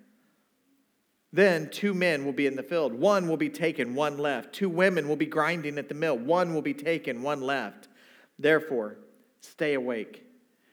Then 1.32 1.70
two 1.70 1.94
men 1.94 2.24
will 2.24 2.32
be 2.32 2.46
in 2.46 2.56
the 2.56 2.62
field. 2.62 2.92
One 2.92 3.26
will 3.28 3.38
be 3.38 3.48
taken, 3.48 3.94
one 3.94 4.18
left. 4.18 4.52
Two 4.52 4.68
women 4.68 5.08
will 5.08 5.16
be 5.16 5.26
grinding 5.26 5.78
at 5.78 5.88
the 5.88 5.94
mill. 5.94 6.16
One 6.16 6.52
will 6.52 6.62
be 6.62 6.74
taken, 6.74 7.22
one 7.22 7.40
left. 7.40 7.88
Therefore, 8.38 8.98
stay 9.40 9.74
awake, 9.74 10.24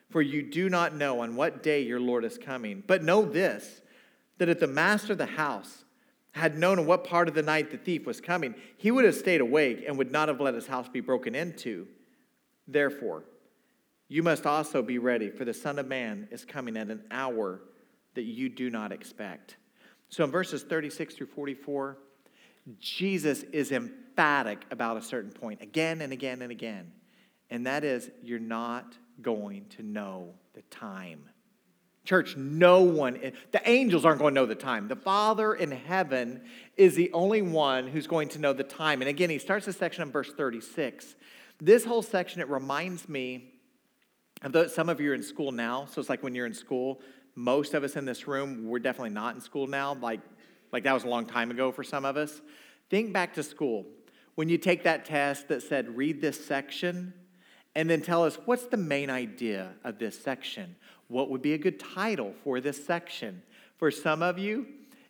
for 0.10 0.22
you 0.22 0.44
do 0.44 0.70
not 0.70 0.96
know 0.96 1.22
on 1.22 1.36
what 1.36 1.64
day 1.64 1.82
your 1.82 2.00
Lord 2.00 2.26
is 2.26 2.38
coming. 2.38 2.84
But 2.86 3.04
know 3.04 3.24
this 3.24 3.82
that 4.38 4.50
if 4.50 4.60
the 4.60 4.68
master 4.68 5.14
of 5.14 5.18
the 5.18 5.26
house 5.26 5.84
had 6.40 6.58
known 6.58 6.80
in 6.80 6.86
what 6.86 7.04
part 7.04 7.28
of 7.28 7.36
the 7.36 7.44
night 7.44 7.72
the 7.72 7.78
thief 7.78 8.06
was 8.06 8.20
coming, 8.20 8.56
he 8.78 8.92
would 8.92 9.06
have 9.06 9.16
stayed 9.16 9.42
awake 9.42 9.84
and 9.88 9.98
would 9.98 10.12
not 10.12 10.28
have 10.28 10.40
let 10.40 10.54
his 10.54 10.68
house 10.68 10.90
be 10.90 11.02
broken 11.02 11.36
into. 11.36 11.88
Therefore, 12.68 13.24
you 14.08 14.24
must 14.24 14.46
also 14.46 14.82
be 14.82 14.98
ready, 14.98 15.30
for 15.30 15.46
the 15.46 15.54
Son 15.54 15.78
of 15.78 15.88
Man 15.88 16.28
is 16.32 16.44
coming 16.44 16.78
at 16.78 16.90
an 16.90 17.04
hour 17.12 17.62
that 18.16 18.24
you 18.24 18.50
do 18.50 18.70
not 18.70 18.92
expect. 18.92 19.58
So 20.10 20.24
in 20.24 20.32
verses 20.32 20.64
36 20.64 21.16
through 21.16 21.28
44, 21.28 21.98
Jesus 22.80 23.44
is 23.44 23.72
emphatic 23.72 24.66
about 24.72 24.98
a 24.98 25.02
certain 25.02 25.32
point 25.32 25.62
again 25.62 26.02
and 26.02 26.12
again 26.12 26.42
and 26.42 26.52
again. 26.52 26.92
And 27.52 27.66
that 27.68 27.84
is, 27.84 28.10
you're 28.24 28.40
not 28.40 28.98
going 29.22 29.66
to 29.78 29.84
know 29.84 30.34
the 30.54 30.62
time. 30.64 31.30
Church, 32.06 32.36
no 32.38 32.82
one, 32.82 33.20
the 33.52 33.70
angels 33.70 34.06
aren't 34.06 34.20
going 34.20 34.34
to 34.34 34.42
know 34.42 34.46
the 34.46 34.56
time. 34.56 34.88
The 34.88 34.96
Father 34.96 35.54
in 35.54 35.72
heaven 35.72 36.42
is 36.76 36.96
the 36.96 37.12
only 37.14 37.42
one 37.42 37.88
who's 37.88 38.08
going 38.08 38.30
to 38.30 38.40
know 38.40 38.54
the 38.54 38.64
time. 38.64 39.02
And 39.02 39.10
again, 39.10 39.30
he 39.30 39.38
starts 39.38 39.66
this 39.66 39.78
section 39.78 40.04
in 40.04 40.12
verse 40.12 40.32
36. 40.32 41.16
This 41.62 41.86
whole 41.86 42.02
section, 42.02 42.42
it 42.42 42.50
reminds 42.50 43.08
me 43.10 43.54
of 44.42 44.72
some 44.72 44.90
of 44.90 45.02
you 45.02 45.12
are 45.12 45.14
in 45.14 45.24
school 45.24 45.52
now. 45.52 45.86
So 45.92 46.00
it's 46.00 46.10
like 46.10 46.24
when 46.24 46.34
you're 46.34 46.46
in 46.46 46.54
school, 46.54 47.02
most 47.36 47.74
of 47.74 47.84
us 47.84 47.96
in 47.96 48.06
this 48.06 48.28
room, 48.28 48.66
we're 48.66 48.80
definitely 48.80 49.12
not 49.12 49.36
in 49.36 49.42
school 49.42 49.68
now. 49.68 49.94
Like, 49.94 50.22
like 50.72 50.84
that 50.86 50.94
was 50.94 51.04
a 51.04 51.10
long 51.10 51.26
time 51.26 51.52
ago 51.52 51.72
for 51.72 51.84
some 51.84 52.06
of 52.06 52.18
us. 52.18 52.42
Think 52.90 53.14
back 53.14 53.34
to 53.36 53.44
school. 53.44 53.86
When 54.36 54.50
you 54.50 54.58
take 54.58 54.84
that 54.84 55.06
test 55.06 55.50
that 55.50 55.62
said, 55.62 55.98
read 55.98 56.22
this 56.22 56.44
section, 56.46 57.14
and 57.76 57.90
then 57.90 58.02
tell 58.02 58.24
us 58.24 58.38
what's 58.46 58.66
the 58.66 58.78
main 58.78 59.10
idea 59.10 59.74
of 59.84 60.00
this 60.00 60.20
section? 60.20 60.76
What 61.10 61.30
would 61.30 61.42
be 61.42 61.54
a 61.54 61.58
good 61.58 61.80
title 61.80 62.34
for 62.44 62.62
this 62.62 62.84
section? 62.84 63.42
For 63.78 63.92
some 63.92 64.22
of 64.22 64.40
you, 64.40 64.68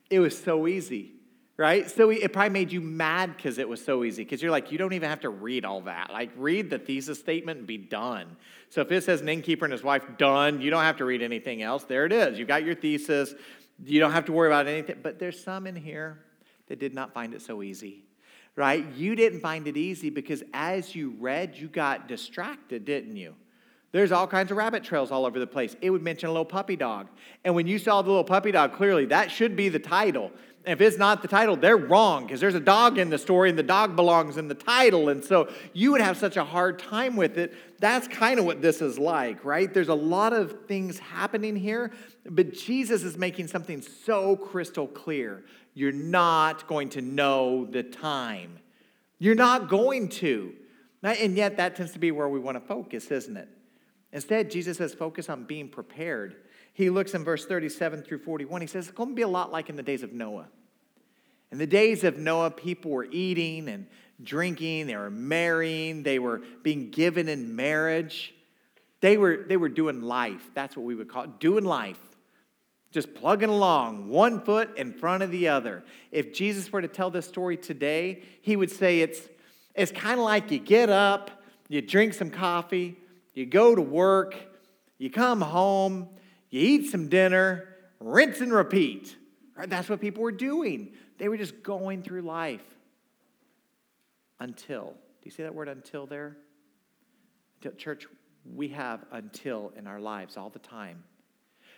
it 0.10 0.20
was 0.20 0.36
so 0.36 0.66
easy, 0.66 1.12
right? 1.58 1.90
So 1.90 2.10
it 2.10 2.34
probably 2.34 2.50
made 2.50 2.72
you 2.72 2.82
mad 2.82 3.36
because 3.36 3.60
it 3.60 3.70
was 3.70 3.84
so 3.84 4.04
easy. 4.04 4.24
Because 4.24 4.42
you're 4.42 4.52
like, 4.52 4.72
you 4.72 4.78
don't 4.78 4.94
even 4.94 5.10
have 5.10 5.20
to 5.22 5.30
read 5.30 5.66
all 5.66 5.82
that. 5.82 6.12
Like, 6.12 6.32
read 6.36 6.70
the 6.70 6.80
thesis 6.80 7.20
statement 7.20 7.60
and 7.60 7.68
be 7.68 7.78
done. 7.78 8.38
So 8.70 8.82
if 8.82 8.92
it 8.92 9.04
says 9.04 9.22
an 9.22 9.30
innkeeper 9.30 9.66
and 9.66 9.72
his 9.72 9.84
wife, 9.84 10.04
done, 10.18 10.62
you 10.62 10.72
don't 10.72 10.84
have 10.84 10.98
to 10.98 11.06
read 11.06 11.22
anything 11.22 11.62
else. 11.62 11.84
There 11.84 12.06
it 12.06 12.14
is. 12.14 12.40
You've 12.40 12.48
got 12.48 12.64
your 12.64 12.76
thesis. 12.76 13.36
You 13.84 14.00
don't 14.00 14.12
have 14.14 14.26
to 14.26 14.32
worry 14.32 14.48
about 14.48 14.68
anything. 14.68 14.98
But 15.04 15.20
there's 15.20 15.42
some 15.42 15.68
in 15.68 15.76
here 15.76 16.20
that 16.68 16.80
did 16.80 16.94
not 16.94 17.14
find 17.14 17.34
it 17.34 17.42
so 17.42 17.62
easy 17.62 18.04
right? 18.56 18.86
You 18.98 19.16
didn't 19.16 19.40
find 19.40 19.68
it 19.70 19.78
easy 19.78 20.10
because 20.10 20.44
as 20.54 20.94
you 20.94 21.16
read, 21.18 21.56
you 21.56 21.70
got 21.70 22.10
distracted, 22.10 22.84
didn't 22.84 23.16
you? 23.16 23.34
There's 23.92 24.12
all 24.12 24.28
kinds 24.28 24.52
of 24.52 24.58
rabbit 24.58 24.84
trails 24.84 25.12
all 25.12 25.26
over 25.26 25.40
the 25.40 25.48
place. 25.48 25.76
It 25.82 25.90
would 25.90 26.04
mention 26.04 26.30
a 26.30 26.32
little 26.32 26.46
puppy 26.46 26.76
dog. 26.76 27.08
And 27.44 27.56
when 27.56 27.66
you 27.66 27.80
saw 27.80 28.02
the 28.02 28.10
little 28.10 28.24
puppy 28.24 28.52
dog, 28.52 28.74
clearly 28.74 29.06
that 29.08 29.32
should 29.32 29.56
be 29.56 29.70
the 29.70 29.80
title. 29.80 30.32
If 30.66 30.82
it's 30.82 30.98
not 30.98 31.22
the 31.22 31.28
title, 31.28 31.56
they're 31.56 31.78
wrong 31.78 32.26
because 32.26 32.40
there's 32.40 32.54
a 32.54 32.60
dog 32.60 33.00
in 33.00 33.10
the 33.10 33.18
story 33.18 33.50
and 33.50 33.58
the 33.58 33.64
dog 33.64 33.96
belongs 33.96 34.38
in 34.38 34.48
the 34.48 34.54
title. 34.54 35.10
And 35.10 35.24
so 35.24 35.50
you 35.74 35.92
would 35.92 36.02
have 36.02 36.18
such 36.18 36.38
a 36.38 36.44
hard 36.44 36.78
time 36.78 37.16
with 37.16 37.38
it. 37.38 37.54
That's 37.80 38.08
kind 38.08 38.40
of 38.40 38.46
what 38.46 38.62
this 38.62 38.82
is 38.82 39.00
like, 39.00 39.44
right? 39.44 39.74
There's 39.74 39.88
a 39.88 39.96
lot 39.96 40.34
of 40.34 40.68
things 40.68 41.00
happening 41.00 41.56
here, 41.56 41.92
but 42.30 42.54
Jesus 42.54 43.04
is 43.04 43.18
making 43.18 43.48
something 43.48 43.82
so 43.82 44.36
crystal 44.36 44.86
clear. 44.86 45.46
You're 45.74 45.92
not 45.92 46.68
going 46.68 46.90
to 46.90 47.02
know 47.02 47.66
the 47.66 47.82
time. 47.82 48.60
You're 49.18 49.36
not 49.36 49.70
going 49.70 50.10
to. 50.10 50.54
And 51.02 51.38
yet, 51.38 51.58
that 51.58 51.78
tends 51.78 51.94
to 51.94 52.00
be 52.00 52.12
where 52.12 52.28
we 52.28 52.40
want 52.40 52.58
to 52.58 52.68
focus, 52.68 53.10
isn't 53.10 53.38
it? 53.38 53.48
Instead, 54.12 54.50
Jesus 54.50 54.78
says, 54.78 54.94
focus 54.94 55.30
on 55.30 55.44
being 55.44 55.70
prepared. 55.70 56.36
He 56.74 56.90
looks 56.90 57.14
in 57.14 57.24
verse 57.24 57.46
37 57.46 58.04
through 58.04 58.20
41. 58.20 58.62
He 58.62 58.68
says, 58.68 58.88
it's 58.88 58.96
going 58.96 59.10
to 59.10 59.16
be 59.16 59.22
a 59.22 59.28
lot 59.28 59.52
like 59.52 59.70
in 59.70 59.76
the 59.76 59.84
days 59.84 60.04
of 60.04 60.14
Noah. 60.14 60.48
In 61.52 61.58
the 61.58 61.68
days 61.68 62.04
of 62.04 62.18
Noah, 62.18 62.52
people 62.52 62.92
were 62.92 63.08
eating 63.12 63.68
and 63.70 63.88
drinking, 64.22 64.88
they 64.88 64.96
were 64.96 65.10
marrying, 65.10 66.04
they 66.04 66.20
were 66.20 66.42
being 66.64 66.90
given 66.90 67.28
in 67.28 67.56
marriage. 67.56 68.34
They 69.02 69.18
were, 69.18 69.46
they 69.48 69.58
were 69.58 69.70
doing 69.70 70.02
life. 70.02 70.52
That's 70.54 70.76
what 70.76 70.86
we 70.86 70.96
would 70.96 71.08
call 71.08 71.24
it, 71.24 71.40
doing 71.40 71.64
life. 71.64 72.00
Just 72.92 73.14
plugging 73.14 73.50
along, 73.50 74.10
one 74.10 74.42
foot 74.42 74.76
in 74.78 74.94
front 74.94 75.24
of 75.24 75.32
the 75.32 75.48
other. 75.48 75.84
If 76.12 76.34
Jesus 76.34 76.72
were 76.72 76.82
to 76.82 76.88
tell 76.88 77.10
this 77.10 77.28
story 77.28 77.56
today, 77.56 78.24
he 78.42 78.56
would 78.56 78.72
say 78.72 79.02
it's, 79.02 79.22
it's 79.76 79.92
kind 79.92 80.20
of 80.20 80.26
like 80.26 80.52
you 80.52 80.60
get 80.60 80.90
up, 80.90 81.44
you 81.70 81.82
drink 81.82 82.14
some 82.14 82.32
coffee, 82.32 82.98
you 83.40 83.46
go 83.46 83.74
to 83.74 83.82
work, 83.82 84.36
you 84.98 85.10
come 85.10 85.40
home, 85.40 86.10
you 86.50 86.62
eat 86.62 86.92
some 86.92 87.08
dinner, 87.08 87.70
rinse 88.02 88.42
and 88.42 88.52
repeat. 88.52 89.16
Right? 89.56 89.70
That's 89.70 89.88
what 89.88 90.02
people 90.02 90.24
were 90.24 90.34
doing. 90.34 90.92
They 91.18 91.30
were 91.30 91.38
just 91.38 91.64
going 91.64 92.04
through 92.04 92.24
life 92.24 92.66
until. 94.42 94.88
Do 94.88 95.26
you 95.26 95.32
see 95.32 95.44
that 95.44 95.56
word 95.56 95.70
until 95.70 96.06
there? 96.06 96.36
Church, 97.78 98.08
we 98.56 98.68
have 98.70 99.06
until 99.12 99.72
in 99.78 99.88
our 99.88 100.02
lives 100.02 100.36
all 100.36 100.50
the 100.50 100.60
time. 100.60 101.04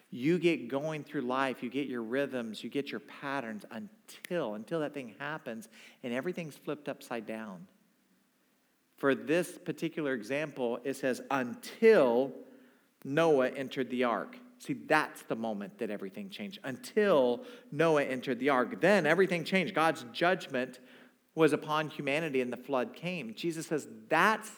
You 0.10 0.40
get 0.40 0.68
going 0.68 1.04
through 1.04 1.22
life, 1.22 1.62
you 1.62 1.70
get 1.70 1.88
your 1.88 2.02
rhythms, 2.02 2.64
you 2.64 2.72
get 2.72 2.90
your 2.90 3.00
patterns 3.00 3.66
until 3.70 4.56
until 4.56 4.80
that 4.80 4.96
thing 4.96 5.14
happens 5.20 5.70
and 6.04 6.12
everything's 6.12 6.58
flipped 6.58 6.90
upside 6.90 7.28
down. 7.28 7.68
For 9.02 9.16
this 9.16 9.58
particular 9.58 10.14
example, 10.14 10.80
it 10.84 10.96
says, 10.96 11.24
until 11.32 12.34
Noah 13.04 13.50
entered 13.50 13.90
the 13.90 14.04
ark. 14.04 14.38
See, 14.60 14.74
that's 14.74 15.24
the 15.24 15.36
moment 15.36 15.80
that 15.80 15.90
everything 15.90 16.30
changed. 16.30 16.60
Until 16.64 17.42
Noah 17.72 18.04
entered 18.04 18.38
the 18.38 18.50
ark. 18.50 18.80
Then 18.80 19.08
everything 19.08 19.44
changed. 19.44 19.74
God's 19.74 20.06
judgment 20.14 20.78
was 21.34 21.52
upon 21.52 21.90
humanity 21.90 22.42
and 22.42 22.54
the 22.54 22.58
flood 22.58 22.94
came. 22.94 23.34
Jesus 23.34 23.66
says 23.66 23.88
that's 24.08 24.52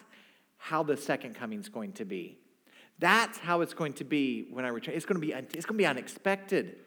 how 0.57 0.83
the 0.83 0.97
second 0.97 1.35
coming 1.35 1.61
is 1.61 1.69
going 1.69 1.93
to 1.93 2.03
be. 2.03 2.37
That's 2.99 3.37
how 3.37 3.61
it's 3.61 3.73
going 3.73 3.93
to 3.93 4.03
be 4.03 4.47
when 4.51 4.65
I 4.65 4.67
return. 4.67 4.93
It's 4.93 5.05
going 5.05 5.21
to 5.21 5.25
be, 5.25 5.31
it's 5.31 5.65
going 5.65 5.77
to 5.77 5.81
be 5.81 5.85
unexpected. 5.85 6.79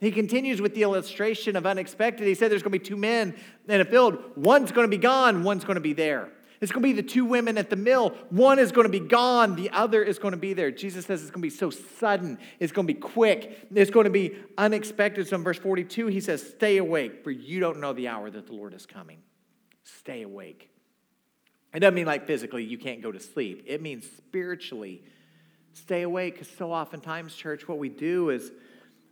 He 0.00 0.10
continues 0.10 0.60
with 0.60 0.74
the 0.74 0.82
illustration 0.82 1.54
of 1.54 1.66
unexpected. 1.66 2.26
He 2.26 2.34
said 2.34 2.50
there's 2.50 2.64
going 2.64 2.72
to 2.72 2.80
be 2.80 2.84
two 2.84 2.96
men 2.96 3.36
in 3.68 3.80
a 3.80 3.84
field. 3.84 4.18
One's 4.34 4.72
going 4.72 4.86
to 4.86 4.90
be 4.90 5.00
gone, 5.00 5.44
one's 5.44 5.62
going 5.64 5.76
to 5.76 5.80
be 5.80 5.92
there. 5.92 6.32
It's 6.60 6.72
going 6.72 6.82
to 6.82 6.88
be 6.88 6.92
the 6.92 7.06
two 7.06 7.24
women 7.24 7.58
at 7.58 7.70
the 7.70 7.76
mill. 7.76 8.10
One 8.30 8.58
is 8.58 8.72
going 8.72 8.86
to 8.86 8.90
be 8.90 9.00
gone, 9.00 9.56
the 9.56 9.70
other 9.70 10.02
is 10.02 10.18
going 10.18 10.32
to 10.32 10.38
be 10.38 10.54
there. 10.54 10.70
Jesus 10.70 11.06
says 11.06 11.22
it's 11.22 11.30
going 11.30 11.42
to 11.42 11.46
be 11.46 11.50
so 11.50 11.70
sudden, 11.70 12.38
it's 12.58 12.72
going 12.72 12.86
to 12.86 12.92
be 12.92 12.98
quick, 12.98 13.66
it's 13.74 13.90
going 13.90 14.04
to 14.04 14.10
be 14.10 14.36
unexpected. 14.56 15.28
So 15.28 15.36
in 15.36 15.42
verse 15.42 15.58
42, 15.58 16.06
he 16.06 16.20
says, 16.20 16.46
Stay 16.46 16.78
awake, 16.78 17.22
for 17.22 17.30
you 17.30 17.60
don't 17.60 17.80
know 17.80 17.92
the 17.92 18.08
hour 18.08 18.30
that 18.30 18.46
the 18.46 18.52
Lord 18.54 18.74
is 18.74 18.86
coming. 18.86 19.18
Stay 19.84 20.22
awake. 20.22 20.70
It 21.74 21.80
doesn't 21.80 21.94
mean 21.94 22.06
like 22.06 22.26
physically 22.26 22.64
you 22.64 22.78
can't 22.78 23.02
go 23.02 23.12
to 23.12 23.20
sleep, 23.20 23.64
it 23.66 23.82
means 23.82 24.04
spiritually. 24.16 25.02
Stay 25.74 26.02
awake, 26.02 26.34
because 26.34 26.48
so 26.48 26.72
oftentimes, 26.72 27.34
church, 27.34 27.68
what 27.68 27.76
we 27.76 27.90
do 27.90 28.30
is 28.30 28.50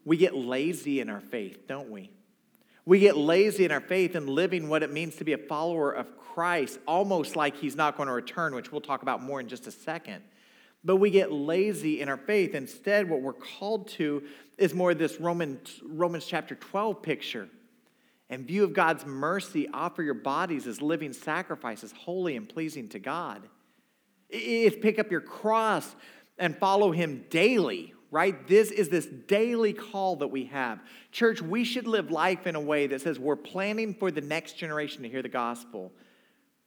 we 0.07 0.17
get 0.17 0.35
lazy 0.35 1.01
in 1.01 1.11
our 1.11 1.21
faith, 1.21 1.67
don't 1.69 1.91
we? 1.91 2.11
We 2.87 2.99
get 3.01 3.17
lazy 3.17 3.65
in 3.65 3.71
our 3.71 3.81
faith 3.81 4.15
and 4.15 4.29
living 4.29 4.69
what 4.69 4.83
it 4.83 4.93
means 4.93 5.17
to 5.17 5.25
be 5.25 5.33
a 5.33 5.39
follower 5.39 5.91
of 5.91 6.19
Christ, 6.19 6.79
almost 6.87 7.35
like 7.35 7.57
he's 7.57 7.77
not 7.77 7.97
going 7.97 8.09
to 8.09 8.13
return, 8.13 8.55
which 8.55 8.71
we'll 8.71 8.81
talk 8.83 9.03
about 9.03 9.23
more 9.23 9.41
in 9.41 9.49
just 9.49 9.67
a 9.67 9.71
second. 9.71 10.23
But 10.85 10.97
we 10.97 11.11
get 11.11 11.33
lazy 11.33 12.03
in 12.03 12.11
our 12.11 12.19
faith. 12.19 12.55
Instead, 12.55 13.09
what 13.09 13.23
we're 13.23 13.33
called 13.33 13.89
to 13.89 14.23
is 14.59 14.75
more 14.75 14.93
this 14.93 15.19
Romans, 15.19 15.81
Romans 15.83 16.27
chapter 16.27 16.55
12 16.55 17.01
picture. 17.03 17.49
In 18.29 18.45
view 18.45 18.65
of 18.65 18.75
God's 18.75 19.07
mercy, 19.07 19.67
offer 19.73 20.03
your 20.03 20.15
bodies 20.15 20.67
as 20.67 20.83
living 20.83 21.15
sacrifices, 21.15 21.93
holy 21.93 22.37
and 22.37 22.47
pleasing 22.47 22.89
to 22.91 22.99
God. 22.99 23.43
It's 24.29 24.77
pick 24.83 24.99
up 24.99 25.11
your 25.11 25.21
cross 25.21 25.95
and 26.39 26.57
follow 26.57 26.91
him 26.91 27.25
daily 27.31 27.94
right? 28.15 28.47
This 28.47 28.71
is 28.71 28.91
this 28.91 29.07
daily 29.07 29.73
call 29.73 30.15
that 30.17 30.29
we 30.29 30.45
have. 30.45 30.81
Church, 31.11 31.43
we 31.43 31.65
should 31.65 31.89
live 31.89 32.13
life 32.13 32.47
in 32.47 32.55
a 32.55 32.61
way 32.61 32.87
that 32.87 33.01
says 33.01 33.19
we're 33.19 33.35
planning 33.35 33.93
for 33.93 34.13
the 34.13 34.21
next 34.21 34.53
generation 34.53 35.03
to 35.03 35.09
hear 35.09 35.21
the 35.21 35.29
gospel, 35.29 35.91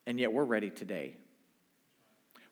and 0.06 0.20
yet 0.20 0.34
we're 0.34 0.44
ready 0.44 0.70
today. 0.70 1.16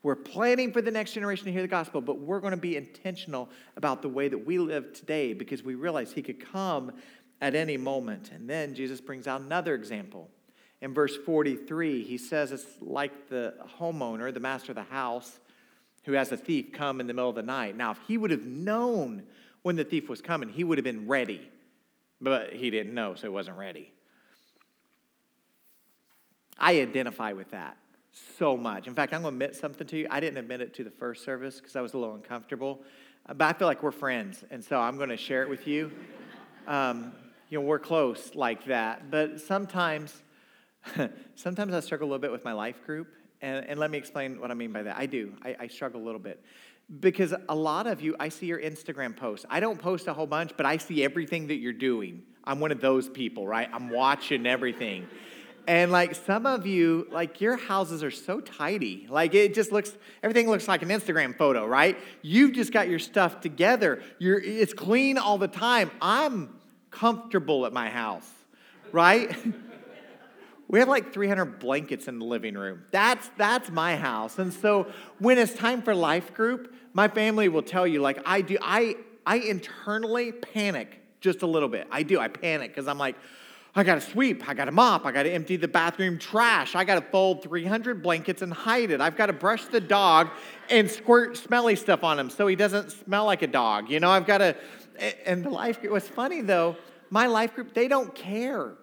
We're 0.01 0.15
planning 0.15 0.71
for 0.71 0.81
the 0.81 0.91
next 0.91 1.11
generation 1.11 1.43
to 1.43 1.51
hear 1.51 1.61
the 1.61 1.67
gospel, 1.67 1.99
but 1.99 2.19
we're 2.19 2.39
going 2.39 2.51
to 2.51 2.57
be 2.57 2.77
intentional 2.77 3.49
about 3.75 4.01
the 4.01 4.07
way 4.07 4.29
that 4.29 4.37
we 4.37 4.59
live 4.59 4.93
today 4.93 5.33
because 5.33 5.61
we 5.61 5.75
realize 5.75 6.13
he 6.13 6.21
could 6.21 6.39
come 6.39 6.93
at 7.41 7.53
any 7.53 7.75
moment. 7.75 8.31
And 8.31 8.49
then 8.49 8.75
Jesus 8.75 9.01
brings 9.01 9.27
out 9.27 9.41
another 9.41 9.75
example. 9.75 10.29
In 10.79 10.93
verse 10.93 11.17
43, 11.17 12.01
he 12.01 12.17
says 12.17 12.53
it's 12.53 12.65
like 12.79 13.27
the 13.27 13.55
homeowner, 13.77 14.33
the 14.33 14.39
master 14.39 14.71
of 14.71 14.77
the 14.77 14.83
house, 14.83 15.37
who 16.05 16.13
has 16.13 16.31
a 16.31 16.38
thief 16.38 16.71
come 16.71 17.01
in 17.01 17.07
the 17.07 17.13
middle 17.13 17.29
of 17.29 17.35
the 17.35 17.43
night. 17.43 17.75
Now, 17.75 17.91
if 17.91 18.00
he 18.07 18.17
would 18.17 18.31
have 18.31 18.43
known 18.43 19.24
when 19.63 19.75
the 19.75 19.83
thief 19.83 20.07
was 20.07 20.21
coming, 20.21 20.50
he 20.50 20.63
would 20.63 20.77
have 20.77 20.85
been 20.85 21.07
ready. 21.07 21.50
But 22.21 22.53
he 22.53 22.69
didn't 22.69 22.93
know, 22.93 23.15
so 23.15 23.24
he 23.24 23.29
wasn't 23.29 23.57
ready. 23.57 23.91
I 26.57 26.79
identify 26.79 27.33
with 27.33 27.51
that 27.51 27.77
so 28.38 28.55
much. 28.55 28.88
In 28.88 28.93
fact, 28.93 29.13
I'm 29.13 29.24
going 29.24 29.38
to 29.38 29.45
admit 29.45 29.55
something 29.55 29.85
to 29.88 29.97
you. 29.97 30.07
I 30.09 30.19
didn't 30.19 30.38
admit 30.38 30.62
it 30.62 30.74
to 30.75 30.83
the 30.83 30.91
first 30.91 31.25
service 31.25 31.59
because 31.59 31.75
I 31.75 31.81
was 31.81 31.93
a 31.93 31.97
little 31.97 32.15
uncomfortable. 32.15 32.81
But 33.27 33.41
I 33.41 33.53
feel 33.53 33.67
like 33.67 33.81
we're 33.81 33.91
friends, 33.91 34.43
and 34.51 34.63
so 34.63 34.79
I'm 34.79 34.97
going 34.97 35.09
to 35.09 35.17
share 35.17 35.43
it 35.43 35.50
with 35.50 35.67
you. 35.67 35.91
Um, 36.67 37.12
you 37.51 37.59
know, 37.59 37.65
we're 37.67 37.77
close 37.77 38.33
like 38.33 38.65
that. 38.65 39.12
But 39.12 39.39
sometimes, 39.39 40.24
sometimes 41.35 41.75
I 41.75 41.79
struggle 41.79 42.07
a 42.07 42.09
little 42.09 42.19
bit 42.19 42.31
with 42.31 42.43
my 42.43 42.53
life 42.53 42.83
group, 42.88 43.07
and, 43.42 43.65
and 43.65 43.80
let 43.80 43.92
me 43.92 43.98
explain 43.98 44.39
what 44.39 44.51
I 44.51 44.54
mean 44.54 44.72
by 44.72 44.84
that. 44.84 44.98
I 44.98 45.06
do. 45.06 45.34
I, 45.44 45.56
I 45.62 45.68
struggle 45.68 46.01
a 46.01 46.06
little 46.06 46.20
bit. 46.20 46.44
Because 47.00 47.34
a 47.50 47.56
lot 47.56 47.88
of 47.88 48.01
you, 48.01 48.15
I 48.20 48.30
see 48.30 48.46
your 48.46 48.60
Instagram 48.60 49.15
posts. 49.15 49.46
I 49.50 49.60
don't 49.60 49.80
post 49.80 50.08
a 50.08 50.13
whole 50.13 50.27
bunch, 50.27 50.51
but 50.56 50.65
I 50.65 50.77
see 50.77 51.04
everything 51.04 51.48
that 51.48 51.56
you're 51.56 51.74
doing. 51.74 52.24
I'm 52.44 52.60
one 52.60 52.72
of 52.72 52.80
those 52.80 53.10
people, 53.10 53.48
right? 53.48 53.68
I'm 53.74 53.89
watching 53.89 54.46
everything. 54.46 55.08
And 55.68 55.92
like 55.92 56.13
some 56.13 56.46
of 56.46 56.68
you, 56.68 57.08
like 57.12 57.42
your 57.42 57.58
houses 57.58 58.04
are 58.04 58.12
so 58.12 58.39
tidy. 58.39 59.08
Like 59.10 59.34
it 59.34 59.56
just 59.56 59.72
looks, 59.72 59.96
everything 60.22 60.48
looks 60.48 60.68
like 60.68 60.84
an 60.84 60.89
Instagram 60.89 61.36
photo, 61.36 61.65
right? 61.65 61.98
You've 62.22 62.54
just 62.54 62.72
got 62.72 62.88
your 62.88 63.00
stuff 63.00 63.42
together. 63.42 64.04
You're, 64.20 64.39
it's 64.39 64.74
clean 64.74 65.18
all 65.18 65.39
the 65.39 65.48
time. 65.48 65.89
I'm 66.01 66.56
comfortable 66.92 67.65
at 67.65 67.74
my 67.74 67.89
house, 67.89 68.30
right? 68.92 69.36
We 70.67 70.79
have 70.79 70.88
like 70.88 71.13
300 71.13 71.60
blankets 71.60 72.07
in 72.07 72.19
the 72.19 72.25
living 72.25 72.55
room. 72.55 72.84
That's, 72.91 73.29
that's 73.38 73.69
my 73.69 73.95
house. 73.95 74.39
And 74.39 74.51
so 74.51 74.88
when 75.19 75.38
it's 75.38 75.53
time 75.53 75.81
for 75.81 75.93
life 75.93 76.34
group, 76.34 76.74
my 76.93 77.07
family 77.07 77.50
will 77.50 77.62
tell 77.62 77.86
you, 77.86 78.01
like, 78.01 78.19
I 78.25 78.41
do, 78.41 78.57
I, 78.62 78.95
I 79.25 79.38
internally 79.38 80.31
panic 80.31 81.01
just 81.22 81.41
a 81.43 81.48
little 81.48 81.69
bit. 81.69 81.88
I 81.91 82.03
do, 82.03 82.19
I 82.19 82.27
panic 82.27 82.72
because 82.72 82.88
I'm 82.88 82.98
like, 82.98 83.15
I 83.77 83.84
gotta 83.84 84.00
sweep, 84.00 84.48
I 84.48 84.53
gotta 84.53 84.72
mop, 84.72 85.05
I 85.05 85.12
gotta 85.12 85.31
empty 85.34 85.57
the 85.57 85.67
bathroom 85.67 86.17
trash, 86.17 86.75
I 86.75 86.86
gotta 86.86 87.01
fold 87.01 87.43
300 87.43 88.01
blankets 88.01 88.41
and 88.41 88.53
hide 88.53 88.89
it. 88.89 89.01
I've 89.01 89.17
gotta 89.17 89.34
brush 89.34 89.65
the 89.65 89.81
dog 89.81 90.29
and 90.69 90.89
squirt 90.89 91.36
smelly 91.36 91.75
stuff 91.75 92.01
on 92.01 92.17
him 92.17 92.29
so 92.29 92.48
he 92.48 92.55
doesn't 92.55 92.91
smell 92.91 93.25
like 93.25 93.41
a 93.41 93.48
dog. 93.48 93.89
You 93.89 94.00
know, 94.00 94.10
I've 94.10 94.25
gotta, 94.25 94.55
and 95.25 95.43
the 95.43 95.50
life 95.50 95.81
group, 95.81 95.91
what's 95.91 96.07
funny 96.07 96.39
though, 96.39 96.77
my 97.10 97.27
life 97.27 97.53
group, 97.53 97.74
they 97.74 97.89
don't 97.89 98.15
care. 98.15 98.75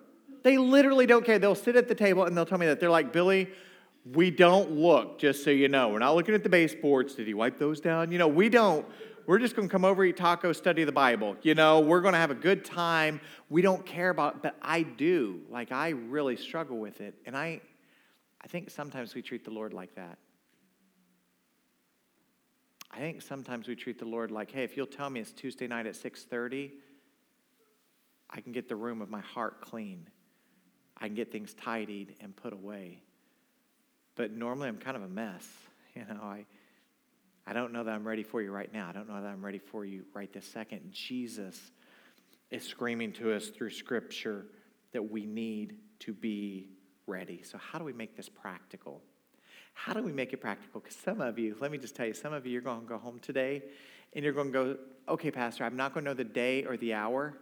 They 0.43 0.59
literally 0.59 1.07
don't 1.07 1.25
care. 1.25 1.39
They'll 1.39 1.55
sit 1.55 1.77
at 1.77 1.89
the 1.89 1.95
table 1.95 2.25
and 2.25 2.37
they'll 2.37 2.47
tell 2.47 2.59
me 2.59 2.67
that. 2.67 2.81
They're 2.81 2.91
like, 2.91 3.13
Billy, 3.13 3.51
we 4.05 4.31
don't 4.31 4.73
look, 4.73 5.19
just 5.19 5.45
so 5.45 5.51
you 5.51 5.69
know. 5.69 5.89
We're 5.89 6.01
not 6.01 6.15
looking 6.15 6.35
at 6.35 6.43
the 6.43 6.49
baseboards. 6.49 7.15
Did 7.15 7.27
he 7.27 7.35
wipe 7.35 7.59
those 7.59 7.81
down? 7.81 8.11
You 8.11 8.19
know, 8.19 8.29
we 8.29 8.49
don't. 8.49 8.87
We're 9.27 9.39
just 9.39 9.55
going 9.55 9.69
to 9.69 9.73
come 9.73 9.85
over, 9.85 10.05
eat 10.05 10.17
tacos, 10.17 10.57
study 10.57 10.83
the 10.83 10.91
Bible. 10.91 11.37
You 11.43 11.55
know, 11.55 11.79
we're 11.79 12.01
going 12.01 12.15
to 12.15 12.19
have 12.19 12.33
a 12.33 12.37
good 12.37 12.65
time. 12.65 13.21
We 13.49 13.63
don't 13.63 13.87
care 13.87 14.11
about, 14.11 14.43
but 14.43 14.57
I 14.61 14.83
do. 14.83 15.43
Like, 15.49 15.71
I 15.71 15.91
really 15.91 16.37
struggle 16.37 16.79
with 16.79 17.01
it. 17.01 17.15
And 17.25 17.37
I, 17.37 17.61
I 18.41 18.49
think 18.49 18.71
sometimes 18.71 19.15
we 19.15 19.23
treat 19.23 19.45
the 19.45 19.53
Lord 19.53 19.73
like 19.73 19.95
that. 19.95 20.19
I 22.91 22.99
think 22.99 23.23
sometimes 23.23 23.69
we 23.69 23.77
treat 23.77 23.99
the 23.99 24.05
Lord 24.05 24.31
like, 24.31 24.51
hey, 24.51 24.65
if 24.65 24.77
you'll 24.77 24.87
tell 24.87 25.09
me 25.09 25.21
it's 25.21 25.33
Tuesday 25.33 25.67
night 25.67 25.87
at 25.87 25.95
6:30, 25.95 26.73
I 28.29 28.41
can 28.41 28.53
get 28.53 28.69
the 28.69 28.77
room 28.77 29.01
of 29.01 29.09
my 29.09 29.21
heart 29.21 29.61
clean. 29.61 30.09
I 30.97 31.07
can 31.07 31.15
get 31.15 31.33
things 31.33 31.55
tidied 31.55 32.15
and 32.21 32.35
put 32.35 32.53
away. 32.53 33.03
But 34.15 34.33
normally 34.33 34.69
I'm 34.69 34.79
kind 34.79 34.97
of 34.97 35.03
a 35.03 35.09
mess. 35.09 35.47
You 35.95 36.07
know, 36.09 36.23
I 36.23 36.47
I 37.47 37.53
don't 37.53 37.73
know 37.73 37.85
that 37.85 37.91
I'm 37.91 38.07
ready 38.07 38.23
for 38.23 38.41
you 38.41 38.51
right 38.51 38.73
now. 38.73 38.89
I 38.89 38.93
don't 38.93 39.09
know 39.09 39.21
that 39.21 39.29
I'm 39.29 39.45
ready 39.45 39.59
for 39.59 39.85
you 39.85 40.05
right 40.15 40.33
this 40.33 40.47
second. 40.47 40.93
Jesus 40.93 41.61
is 42.51 42.63
screaming 42.63 43.13
to 43.15 43.33
us 43.35 43.49
through 43.49 43.71
scripture 43.71 44.47
that 44.93 45.11
we 45.11 45.27
need 45.27 45.77
to 46.01 46.13
be 46.13 46.69
ready. 47.07 47.43
So 47.43 47.59
how 47.59 47.79
do 47.79 47.85
we 47.85 47.93
make 47.93 48.17
this 48.17 48.29
practical? 48.29 49.03
How 49.75 49.93
do 49.93 50.03
we 50.03 50.13
make 50.13 50.33
it 50.33 50.37
practical? 50.41 50.81
Because 50.81 50.97
some 50.97 51.21
of 51.21 51.39
you, 51.39 51.57
let 51.61 51.73
me 51.73 51.79
just 51.79 51.97
tell 51.97 52.07
you, 52.07 52.15
some 52.15 52.33
of 52.33 52.47
you, 52.47 52.53
you're 52.53 52.63
going 52.63 52.83
to 52.83 52.87
go 52.87 52.99
home 52.99 53.19
today 53.19 53.63
and 54.13 54.25
you're 54.25 54.35
going 54.35 54.49
to 54.49 54.53
go, 54.53 54.77
okay, 55.09 55.31
Pastor, 55.31 55.65
I'm 55.65 55.77
not 55.77 55.95
going 55.95 56.05
to 56.05 56.11
know 56.11 56.15
the 56.15 56.25
day 56.25 56.65
or 56.65 56.77
the 56.77 56.95
hour, 56.95 57.35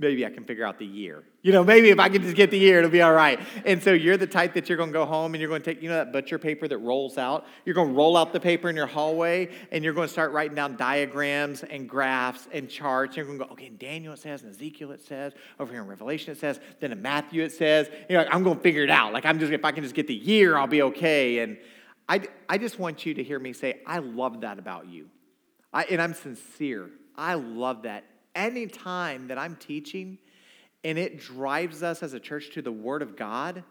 maybe 0.00 0.24
I 0.24 0.30
can 0.30 0.44
figure 0.44 0.64
out 0.64 0.78
the 0.78 0.86
year. 0.86 1.22
You 1.42 1.52
know, 1.52 1.62
maybe 1.62 1.90
if 1.90 1.98
I 1.98 2.08
can 2.08 2.22
just 2.22 2.34
get 2.34 2.50
the 2.50 2.58
year, 2.58 2.78
it'll 2.78 2.90
be 2.90 3.02
all 3.02 3.12
right. 3.12 3.38
And 3.66 3.82
so 3.82 3.92
you're 3.92 4.16
the 4.16 4.26
type 4.26 4.54
that 4.54 4.68
you're 4.68 4.78
going 4.78 4.88
to 4.88 4.92
go 4.94 5.04
home 5.04 5.34
and 5.34 5.40
you're 5.40 5.48
going 5.48 5.60
to 5.62 5.74
take, 5.74 5.82
you 5.82 5.90
know, 5.90 5.96
that 5.96 6.12
butcher 6.12 6.38
paper 6.38 6.66
that 6.66 6.78
rolls 6.78 7.18
out? 7.18 7.46
You're 7.66 7.74
going 7.74 7.88
to 7.88 7.94
roll 7.94 8.16
out 8.16 8.32
the 8.32 8.40
paper 8.40 8.70
in 8.70 8.76
your 8.76 8.86
hallway 8.86 9.50
and 9.70 9.84
you're 9.84 9.92
going 9.92 10.08
to 10.08 10.12
start 10.12 10.32
writing 10.32 10.54
down 10.54 10.76
diagrams 10.76 11.62
and 11.62 11.88
graphs 11.88 12.48
and 12.50 12.68
charts. 12.68 13.16
You're 13.16 13.26
going 13.26 13.38
to 13.38 13.44
go, 13.44 13.52
okay, 13.52 13.66
in 13.66 13.76
Daniel 13.76 14.14
it 14.14 14.20
says, 14.20 14.42
in 14.42 14.48
Ezekiel 14.48 14.90
it 14.92 15.02
says, 15.02 15.34
over 15.58 15.70
here 15.70 15.82
in 15.82 15.88
Revelation 15.88 16.32
it 16.32 16.38
says, 16.38 16.58
then 16.80 16.92
in 16.92 17.02
Matthew 17.02 17.42
it 17.42 17.52
says, 17.52 17.90
you 18.08 18.16
know, 18.16 18.26
I'm 18.30 18.42
going 18.42 18.56
to 18.56 18.62
figure 18.62 18.82
it 18.82 18.90
out. 18.90 19.12
Like, 19.12 19.26
I'm 19.26 19.38
just, 19.38 19.52
if 19.52 19.64
I 19.64 19.72
can 19.72 19.82
just 19.82 19.94
get 19.94 20.06
the 20.06 20.14
year, 20.14 20.56
I'll 20.56 20.66
be 20.66 20.82
okay. 20.82 21.40
And 21.40 21.58
I, 22.08 22.22
I 22.48 22.56
just 22.56 22.78
want 22.78 23.04
you 23.04 23.14
to 23.14 23.22
hear 23.22 23.38
me 23.38 23.52
say, 23.52 23.82
I 23.86 23.98
love 23.98 24.40
that 24.40 24.58
about 24.58 24.88
you. 24.88 25.08
I, 25.72 25.84
and 25.84 26.00
I'm 26.00 26.14
sincere. 26.14 26.90
I 27.16 27.34
love 27.34 27.82
that 27.82 28.04
any 28.34 28.66
time 28.66 29.28
that 29.28 29.38
I'm 29.38 29.56
teaching 29.56 30.18
and 30.84 30.98
it 30.98 31.20
drives 31.20 31.82
us 31.82 32.02
as 32.02 32.14
a 32.14 32.20
church 32.20 32.50
to 32.54 32.62
the 32.62 32.72
Word 32.72 33.02
of 33.02 33.16
God, 33.16 33.62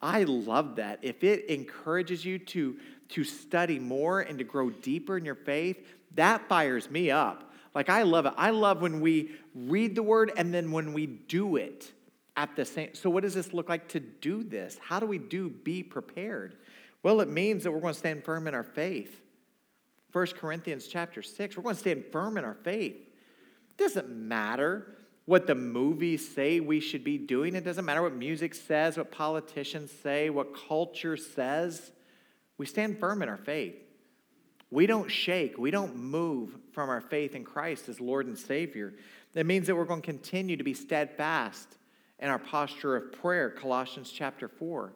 I 0.00 0.24
love 0.24 0.76
that. 0.76 0.98
If 1.02 1.24
it 1.24 1.46
encourages 1.46 2.24
you 2.24 2.38
to, 2.38 2.76
to 3.10 3.24
study 3.24 3.78
more 3.78 4.20
and 4.20 4.38
to 4.38 4.44
grow 4.44 4.70
deeper 4.70 5.16
in 5.16 5.24
your 5.24 5.34
faith, 5.34 5.86
that 6.14 6.48
fires 6.48 6.90
me 6.90 7.10
up. 7.10 7.52
Like, 7.74 7.90
I 7.90 8.02
love 8.02 8.26
it. 8.26 8.34
I 8.36 8.50
love 8.50 8.82
when 8.82 9.00
we 9.00 9.32
read 9.54 9.94
the 9.94 10.02
Word 10.02 10.32
and 10.36 10.54
then 10.54 10.70
when 10.72 10.92
we 10.92 11.06
do 11.06 11.56
it 11.56 11.90
at 12.36 12.54
the 12.56 12.64
same. 12.64 12.94
So, 12.94 13.10
what 13.10 13.22
does 13.22 13.34
this 13.34 13.52
look 13.52 13.68
like 13.68 13.88
to 13.88 14.00
do 14.00 14.42
this? 14.42 14.78
How 14.80 15.00
do 15.00 15.06
we 15.06 15.18
do 15.18 15.50
be 15.50 15.82
prepared? 15.82 16.56
Well, 17.02 17.20
it 17.20 17.28
means 17.28 17.64
that 17.64 17.72
we're 17.72 17.80
going 17.80 17.94
to 17.94 17.98
stand 17.98 18.24
firm 18.24 18.46
in 18.46 18.54
our 18.54 18.62
faith. 18.62 19.20
1 20.12 20.26
Corinthians 20.38 20.86
chapter 20.86 21.22
6, 21.22 21.56
we're 21.56 21.62
going 21.62 21.74
to 21.74 21.80
stand 21.80 22.04
firm 22.12 22.38
in 22.38 22.44
our 22.44 22.54
faith. 22.54 22.96
It 23.76 23.82
doesn't 23.82 24.08
matter 24.08 24.86
what 25.26 25.46
the 25.46 25.54
movies 25.54 26.32
say 26.34 26.60
we 26.60 26.80
should 26.80 27.02
be 27.02 27.18
doing. 27.18 27.54
It 27.54 27.64
doesn't 27.64 27.84
matter 27.84 28.02
what 28.02 28.14
music 28.14 28.54
says, 28.54 28.96
what 28.96 29.10
politicians 29.10 29.90
say, 30.02 30.30
what 30.30 30.54
culture 30.68 31.16
says. 31.16 31.90
We 32.58 32.66
stand 32.66 33.00
firm 33.00 33.22
in 33.22 33.28
our 33.28 33.38
faith. 33.38 33.74
We 34.70 34.86
don't 34.86 35.10
shake. 35.10 35.56
We 35.56 35.70
don't 35.70 35.96
move 35.96 36.56
from 36.72 36.88
our 36.88 37.00
faith 37.00 37.34
in 37.34 37.44
Christ 37.44 37.88
as 37.88 38.00
Lord 38.00 38.26
and 38.26 38.38
Savior. 38.38 38.94
That 39.32 39.46
means 39.46 39.66
that 39.66 39.76
we're 39.76 39.84
going 39.84 40.02
to 40.02 40.06
continue 40.06 40.56
to 40.56 40.64
be 40.64 40.74
steadfast 40.74 41.68
in 42.18 42.28
our 42.28 42.38
posture 42.38 42.96
of 42.96 43.12
prayer, 43.12 43.50
Colossians 43.50 44.10
chapter 44.10 44.48
4. 44.48 44.92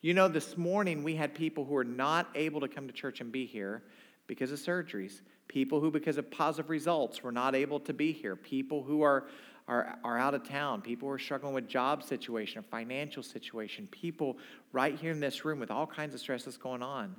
You 0.00 0.14
know, 0.14 0.28
this 0.28 0.56
morning 0.56 1.02
we 1.02 1.16
had 1.16 1.34
people 1.34 1.64
who 1.64 1.74
were 1.74 1.84
not 1.84 2.28
able 2.34 2.60
to 2.60 2.68
come 2.68 2.86
to 2.86 2.92
church 2.92 3.20
and 3.20 3.32
be 3.32 3.46
here 3.46 3.82
because 4.28 4.52
of 4.52 4.60
surgeries 4.60 5.22
people 5.48 5.80
who, 5.80 5.90
because 5.90 6.18
of 6.18 6.30
positive 6.30 6.70
results, 6.70 7.22
were 7.22 7.32
not 7.32 7.54
able 7.54 7.80
to 7.80 7.92
be 7.92 8.12
here, 8.12 8.36
people 8.36 8.82
who 8.82 9.02
are, 9.02 9.26
are, 9.66 9.98
are 10.04 10.18
out 10.18 10.34
of 10.34 10.46
town, 10.46 10.80
people 10.80 11.08
who 11.08 11.14
are 11.14 11.18
struggling 11.18 11.54
with 11.54 11.66
job 11.66 12.02
situation, 12.02 12.60
or 12.60 12.62
financial 12.62 13.22
situation, 13.22 13.88
people 13.90 14.38
right 14.72 14.96
here 14.96 15.10
in 15.10 15.20
this 15.20 15.44
room 15.44 15.58
with 15.58 15.70
all 15.70 15.86
kinds 15.86 16.14
of 16.14 16.20
stresses 16.20 16.56
going 16.56 16.82
on. 16.82 17.16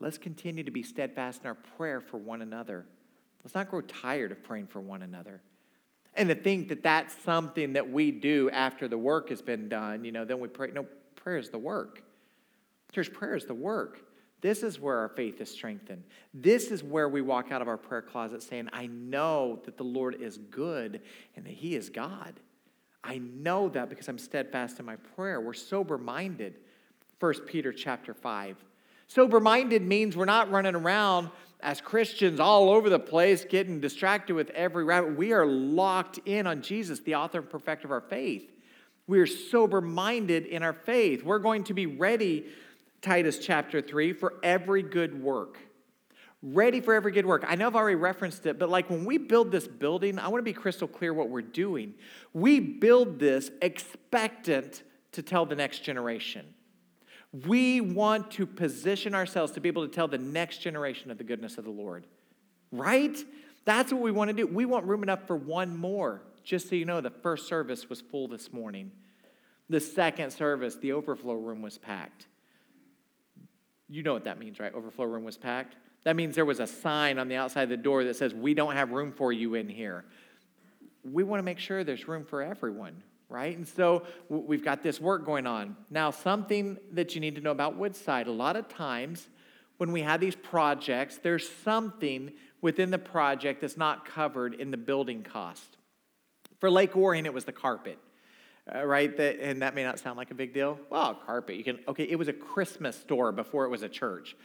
Let's 0.00 0.18
continue 0.18 0.64
to 0.64 0.70
be 0.70 0.82
steadfast 0.82 1.42
in 1.42 1.48
our 1.48 1.54
prayer 1.76 2.00
for 2.00 2.16
one 2.16 2.42
another. 2.42 2.86
Let's 3.44 3.54
not 3.54 3.70
grow 3.70 3.82
tired 3.82 4.32
of 4.32 4.42
praying 4.42 4.68
for 4.68 4.80
one 4.80 5.02
another. 5.02 5.40
And 6.14 6.28
to 6.28 6.34
think 6.34 6.68
that 6.68 6.82
that's 6.82 7.14
something 7.22 7.74
that 7.74 7.90
we 7.90 8.10
do 8.10 8.50
after 8.50 8.88
the 8.88 8.98
work 8.98 9.28
has 9.28 9.42
been 9.42 9.68
done, 9.68 10.04
you 10.04 10.12
know, 10.12 10.24
then 10.24 10.40
we 10.40 10.48
pray. 10.48 10.70
No, 10.72 10.86
prayer 11.14 11.38
is 11.38 11.50
the 11.50 11.58
work. 11.58 12.02
Church, 12.92 13.12
prayer 13.12 13.36
is 13.36 13.44
the 13.44 13.54
work. 13.54 14.00
This 14.40 14.62
is 14.62 14.78
where 14.78 14.98
our 14.98 15.08
faith 15.08 15.40
is 15.40 15.50
strengthened. 15.50 16.04
This 16.32 16.70
is 16.70 16.84
where 16.84 17.08
we 17.08 17.22
walk 17.22 17.50
out 17.50 17.60
of 17.60 17.68
our 17.68 17.76
prayer 17.76 18.02
closet 18.02 18.42
saying, 18.42 18.68
I 18.72 18.86
know 18.86 19.60
that 19.64 19.76
the 19.76 19.84
Lord 19.84 20.20
is 20.20 20.38
good 20.38 21.00
and 21.36 21.44
that 21.44 21.54
He 21.54 21.74
is 21.74 21.90
God. 21.90 22.34
I 23.02 23.18
know 23.18 23.68
that 23.70 23.88
because 23.88 24.08
I'm 24.08 24.18
steadfast 24.18 24.78
in 24.78 24.86
my 24.86 24.96
prayer. 24.96 25.40
We're 25.40 25.54
sober 25.54 25.98
minded. 25.98 26.58
1 27.20 27.34
Peter 27.46 27.72
chapter 27.72 28.14
5. 28.14 28.56
Sober 29.08 29.40
minded 29.40 29.82
means 29.82 30.16
we're 30.16 30.24
not 30.24 30.50
running 30.50 30.74
around 30.74 31.30
as 31.60 31.80
Christians 31.80 32.38
all 32.38 32.70
over 32.70 32.88
the 32.88 32.98
place 32.98 33.44
getting 33.44 33.80
distracted 33.80 34.34
with 34.34 34.50
every 34.50 34.84
rabbit. 34.84 35.16
We 35.16 35.32
are 35.32 35.46
locked 35.46 36.20
in 36.26 36.46
on 36.46 36.62
Jesus, 36.62 37.00
the 37.00 37.16
author 37.16 37.38
and 37.38 37.50
perfecter 37.50 37.88
of 37.88 37.92
our 37.92 38.00
faith. 38.00 38.52
We 39.08 39.18
are 39.20 39.26
sober 39.26 39.80
minded 39.80 40.46
in 40.46 40.62
our 40.62 40.74
faith. 40.74 41.24
We're 41.24 41.38
going 41.38 41.64
to 41.64 41.74
be 41.74 41.86
ready 41.86 42.46
Titus 43.00 43.38
chapter 43.38 43.80
3 43.80 44.12
for 44.12 44.34
every 44.42 44.82
good 44.82 45.22
work. 45.22 45.58
Ready 46.42 46.80
for 46.80 46.94
every 46.94 47.10
good 47.10 47.26
work. 47.26 47.44
I 47.48 47.56
know 47.56 47.66
I've 47.66 47.74
already 47.74 47.96
referenced 47.96 48.46
it, 48.46 48.58
but 48.58 48.68
like 48.68 48.88
when 48.90 49.04
we 49.04 49.18
build 49.18 49.50
this 49.50 49.66
building, 49.66 50.18
I 50.18 50.28
want 50.28 50.38
to 50.38 50.44
be 50.44 50.52
crystal 50.52 50.86
clear 50.86 51.12
what 51.12 51.30
we're 51.30 51.42
doing. 51.42 51.94
We 52.32 52.60
build 52.60 53.18
this 53.18 53.50
expectant 53.60 54.84
to 55.12 55.22
tell 55.22 55.46
the 55.46 55.56
next 55.56 55.80
generation. 55.80 56.46
We 57.46 57.80
want 57.80 58.30
to 58.32 58.46
position 58.46 59.14
ourselves 59.14 59.52
to 59.52 59.60
be 59.60 59.68
able 59.68 59.86
to 59.86 59.92
tell 59.92 60.08
the 60.08 60.18
next 60.18 60.58
generation 60.58 61.10
of 61.10 61.18
the 61.18 61.24
goodness 61.24 61.58
of 61.58 61.64
the 61.64 61.70
Lord. 61.70 62.06
Right? 62.70 63.16
That's 63.64 63.92
what 63.92 64.00
we 64.00 64.12
want 64.12 64.28
to 64.28 64.34
do. 64.34 64.46
We 64.46 64.64
want 64.64 64.86
room 64.86 65.02
enough 65.02 65.26
for 65.26 65.36
one 65.36 65.76
more. 65.76 66.22
Just 66.44 66.68
so 66.68 66.76
you 66.76 66.84
know, 66.84 67.00
the 67.00 67.10
first 67.10 67.48
service 67.48 67.90
was 67.90 68.00
full 68.00 68.28
this 68.28 68.52
morning. 68.52 68.92
The 69.68 69.80
second 69.80 70.30
service, 70.30 70.76
the 70.76 70.92
overflow 70.92 71.34
room 71.34 71.60
was 71.60 71.76
packed. 71.76 72.28
You 73.88 74.02
know 74.02 74.12
what 74.12 74.24
that 74.24 74.38
means, 74.38 74.60
right? 74.60 74.72
Overflow 74.72 75.06
room 75.06 75.24
was 75.24 75.36
packed. 75.36 75.76
That 76.04 76.16
means 76.16 76.34
there 76.34 76.44
was 76.44 76.60
a 76.60 76.66
sign 76.66 77.18
on 77.18 77.28
the 77.28 77.36
outside 77.36 77.62
of 77.64 77.68
the 77.70 77.76
door 77.76 78.04
that 78.04 78.16
says, 78.16 78.34
We 78.34 78.54
don't 78.54 78.74
have 78.74 78.90
room 78.90 79.12
for 79.12 79.32
you 79.32 79.54
in 79.54 79.68
here. 79.68 80.04
We 81.04 81.24
want 81.24 81.40
to 81.40 81.44
make 81.44 81.58
sure 81.58 81.84
there's 81.84 82.06
room 82.06 82.24
for 82.24 82.42
everyone, 82.42 83.02
right? 83.28 83.56
And 83.56 83.66
so 83.66 84.04
we've 84.28 84.64
got 84.64 84.82
this 84.82 85.00
work 85.00 85.24
going 85.24 85.46
on. 85.46 85.76
Now, 85.90 86.10
something 86.10 86.78
that 86.92 87.14
you 87.14 87.20
need 87.20 87.36
to 87.36 87.40
know 87.40 87.50
about 87.50 87.76
Woodside 87.76 88.26
a 88.26 88.32
lot 88.32 88.56
of 88.56 88.68
times 88.68 89.26
when 89.78 89.92
we 89.92 90.02
have 90.02 90.20
these 90.20 90.34
projects, 90.34 91.18
there's 91.18 91.48
something 91.48 92.32
within 92.60 92.90
the 92.90 92.98
project 92.98 93.60
that's 93.60 93.76
not 93.76 94.04
covered 94.04 94.54
in 94.54 94.70
the 94.70 94.76
building 94.76 95.22
cost. 95.22 95.76
For 96.58 96.70
Lake 96.70 96.96
Orion, 96.96 97.24
it 97.24 97.32
was 97.32 97.44
the 97.44 97.52
carpet 97.52 97.98
uh, 98.74 98.84
right? 98.84 99.16
That, 99.16 99.40
and 99.40 99.62
that 99.62 99.74
may 99.74 99.84
not 99.84 99.98
sound 99.98 100.16
like 100.16 100.30
a 100.30 100.34
big 100.34 100.52
deal. 100.52 100.78
Well, 100.90 101.14
carpet, 101.14 101.56
you 101.56 101.64
can, 101.64 101.78
okay, 101.88 102.04
it 102.04 102.16
was 102.16 102.28
a 102.28 102.32
Christmas 102.32 102.98
store 102.98 103.32
before 103.32 103.64
it 103.64 103.68
was 103.68 103.82
a 103.82 103.88
church. 103.88 104.36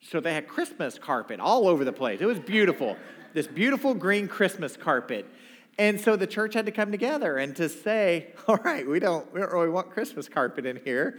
So 0.00 0.20
they 0.20 0.34
had 0.34 0.48
Christmas 0.48 0.98
carpet 0.98 1.40
all 1.40 1.68
over 1.68 1.84
the 1.84 1.92
place. 1.92 2.20
It 2.20 2.26
was 2.26 2.38
beautiful, 2.38 2.96
this 3.34 3.46
beautiful 3.46 3.94
green 3.94 4.28
Christmas 4.28 4.76
carpet. 4.76 5.26
And 5.78 6.00
so 6.00 6.16
the 6.16 6.26
church 6.26 6.54
had 6.54 6.66
to 6.66 6.72
come 6.72 6.90
together 6.90 7.38
and 7.38 7.56
to 7.56 7.68
say, 7.68 8.32
all 8.48 8.56
right, 8.56 8.86
we 8.86 8.98
don't, 8.98 9.32
we 9.32 9.40
don't 9.40 9.52
really 9.52 9.70
want 9.70 9.90
Christmas 9.90 10.28
carpet 10.28 10.66
in 10.66 10.80
here 10.84 11.18